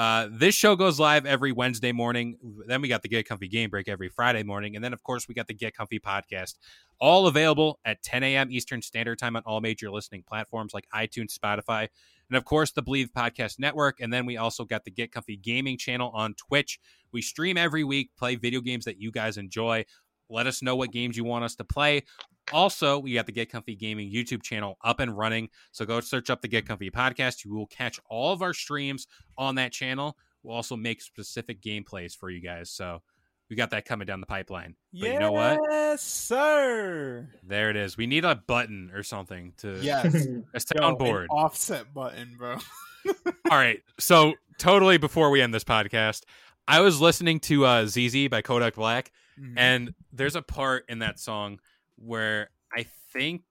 Uh, 0.00 0.28
this 0.32 0.54
show 0.54 0.76
goes 0.76 0.98
live 0.98 1.26
every 1.26 1.52
Wednesday 1.52 1.92
morning. 1.92 2.38
Then 2.66 2.80
we 2.80 2.88
got 2.88 3.02
the 3.02 3.08
Get 3.08 3.28
Comfy 3.28 3.48
Game 3.48 3.68
Break 3.68 3.86
every 3.86 4.08
Friday 4.08 4.42
morning, 4.42 4.74
and 4.74 4.82
then 4.82 4.94
of 4.94 5.02
course 5.02 5.28
we 5.28 5.34
got 5.34 5.46
the 5.46 5.52
Get 5.52 5.76
Comfy 5.76 6.00
podcast, 6.00 6.54
all 6.98 7.26
available 7.26 7.78
at 7.84 8.02
10 8.02 8.22
a.m. 8.22 8.50
Eastern 8.50 8.80
Standard 8.80 9.18
Time 9.18 9.36
on 9.36 9.42
all 9.44 9.60
major 9.60 9.90
listening 9.90 10.24
platforms 10.26 10.72
like 10.72 10.86
iTunes, 10.94 11.38
Spotify, 11.38 11.86
and 12.30 12.38
of 12.38 12.46
course 12.46 12.72
the 12.72 12.82
Bleav 12.82 13.10
Podcast 13.14 13.58
Network. 13.58 14.00
And 14.00 14.10
then 14.10 14.24
we 14.24 14.38
also 14.38 14.64
got 14.64 14.86
the 14.86 14.90
Get 14.90 15.12
Comfy 15.12 15.36
Gaming 15.36 15.76
channel 15.76 16.10
on 16.14 16.32
Twitch. 16.32 16.80
We 17.12 17.20
stream 17.20 17.58
every 17.58 17.84
week, 17.84 18.08
play 18.18 18.36
video 18.36 18.62
games 18.62 18.86
that 18.86 18.98
you 18.98 19.12
guys 19.12 19.36
enjoy. 19.36 19.84
Let 20.30 20.46
us 20.46 20.62
know 20.62 20.76
what 20.76 20.92
games 20.92 21.16
you 21.16 21.24
want 21.24 21.44
us 21.44 21.56
to 21.56 21.64
play. 21.64 22.04
Also, 22.52 22.98
we 22.98 23.14
got 23.14 23.26
the 23.26 23.32
Get 23.32 23.50
Comfy 23.50 23.74
Gaming 23.74 24.10
YouTube 24.10 24.42
channel 24.42 24.78
up 24.82 25.00
and 25.00 25.16
running. 25.16 25.48
So 25.72 25.84
go 25.84 26.00
search 26.00 26.30
up 26.30 26.40
the 26.40 26.48
Get 26.48 26.66
Comfy 26.66 26.90
podcast. 26.90 27.44
You 27.44 27.54
will 27.54 27.66
catch 27.66 28.00
all 28.08 28.32
of 28.32 28.42
our 28.42 28.54
streams 28.54 29.06
on 29.36 29.56
that 29.56 29.72
channel. 29.72 30.16
We'll 30.42 30.56
also 30.56 30.76
make 30.76 31.02
specific 31.02 31.60
gameplays 31.60 32.16
for 32.16 32.30
you 32.30 32.40
guys. 32.40 32.70
So 32.70 33.02
we 33.50 33.56
got 33.56 33.70
that 33.70 33.84
coming 33.84 34.06
down 34.06 34.20
the 34.20 34.26
pipeline. 34.26 34.76
But 34.92 35.00
yes, 35.00 35.12
you 35.12 35.18
know 35.18 35.32
what? 35.32 36.00
sir. 36.00 37.28
There 37.42 37.68
it 37.70 37.76
is. 37.76 37.96
We 37.96 38.06
need 38.06 38.24
a 38.24 38.36
button 38.36 38.90
or 38.94 39.02
something 39.02 39.52
to 39.58 39.78
Yes. 39.82 40.14
a 40.54 40.60
Yo, 40.76 40.96
an 40.96 41.26
offset 41.30 41.92
button, 41.92 42.36
bro. 42.38 42.56
All 43.50 43.58
right. 43.58 43.80
So 43.98 44.34
totally 44.58 44.98
before 44.98 45.30
we 45.30 45.42
end 45.42 45.52
this 45.52 45.64
podcast, 45.64 46.22
I 46.68 46.80
was 46.80 47.00
listening 47.00 47.40
to 47.40 47.66
uh, 47.66 47.86
ZEZE 47.86 48.28
by 48.28 48.42
Kodak 48.42 48.76
Black, 48.76 49.10
Mhm. 49.40 49.54
and 49.56 49.94
there's 50.12 50.36
a 50.36 50.42
part 50.42 50.84
in 50.88 50.98
that 50.98 51.18
song 51.18 51.60
where 51.96 52.50
I 52.76 52.84
think 53.12 53.42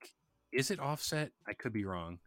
is 0.51 0.71
it 0.71 0.79
Offset? 0.79 1.31
I 1.47 1.53
could 1.53 1.73
be 1.73 1.85
wrong. 1.85 2.19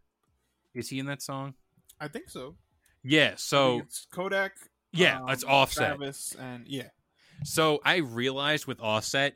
Is 0.73 0.89
he 0.89 0.99
in 0.99 1.05
that 1.07 1.21
song? 1.21 1.53
I 1.99 2.07
think 2.07 2.29
so. 2.29 2.55
Yeah. 3.03 3.33
So 3.35 3.79
it's 3.79 4.05
Kodak. 4.11 4.53
yeah, 4.91 5.21
um, 5.21 5.29
it's 5.29 5.43
Offset. 5.43 5.97
Travis, 5.97 6.35
and 6.39 6.65
yeah, 6.67 6.89
So 7.43 7.79
I 7.83 7.97
realized 7.97 8.65
with 8.65 8.79
Offset, 8.79 9.35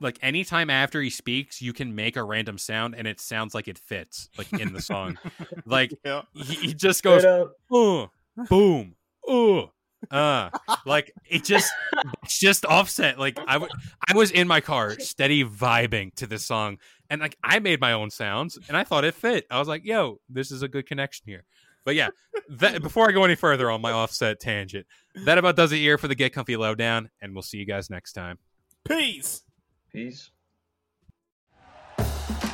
like 0.00 0.18
anytime 0.22 0.70
after 0.70 1.00
he 1.00 1.10
speaks, 1.10 1.62
you 1.62 1.72
can 1.72 1.94
make 1.94 2.16
a 2.16 2.22
random 2.24 2.58
sound, 2.58 2.94
and 2.96 3.06
it 3.06 3.20
sounds 3.20 3.54
like 3.54 3.68
it 3.68 3.78
fits, 3.78 4.28
like 4.36 4.52
in 4.52 4.72
the 4.72 4.82
song. 4.82 5.18
like 5.64 5.92
yeah. 6.04 6.22
he, 6.34 6.54
he 6.56 6.74
just 6.74 7.02
goes, 7.02 7.22
Straight 7.22 7.30
up. 7.32 7.52
uh, 7.72 8.06
boom, 8.48 8.94
uh, 9.28 9.66
uh, 10.10 10.50
like 10.86 11.12
it 11.28 11.44
just, 11.44 11.72
it's 12.22 12.38
just 12.38 12.64
offset. 12.64 13.18
Like 13.18 13.38
I 13.46 13.54
w- 13.54 13.72
I 14.06 14.16
was 14.16 14.30
in 14.30 14.48
my 14.48 14.60
car, 14.60 14.98
steady 14.98 15.44
vibing 15.44 16.14
to 16.16 16.26
this 16.26 16.44
song, 16.44 16.78
and 17.08 17.20
like 17.20 17.36
I 17.42 17.58
made 17.58 17.80
my 17.80 17.92
own 17.92 18.10
sounds, 18.10 18.58
and 18.68 18.76
I 18.76 18.84
thought 18.84 19.04
it 19.04 19.14
fit. 19.14 19.46
I 19.50 19.58
was 19.58 19.68
like, 19.68 19.84
yo, 19.84 20.20
this 20.28 20.50
is 20.50 20.62
a 20.62 20.68
good 20.68 20.86
connection 20.86 21.24
here. 21.26 21.44
But 21.84 21.94
yeah, 21.94 22.08
that, 22.50 22.82
before 22.82 23.08
I 23.08 23.12
go 23.12 23.24
any 23.24 23.34
further 23.34 23.70
on 23.70 23.80
my 23.80 23.92
offset 23.92 24.38
tangent, 24.40 24.86
that 25.24 25.38
about 25.38 25.56
does 25.56 25.72
it 25.72 25.78
here 25.78 25.98
for 25.98 26.08
the 26.08 26.14
Get 26.14 26.32
Comfy 26.32 26.56
Lowdown, 26.56 27.10
and 27.22 27.34
we'll 27.34 27.42
see 27.42 27.58
you 27.58 27.66
guys 27.66 27.88
next 27.90 28.12
time. 28.12 28.38
Peace. 28.84 29.42
Peace. 29.92 30.30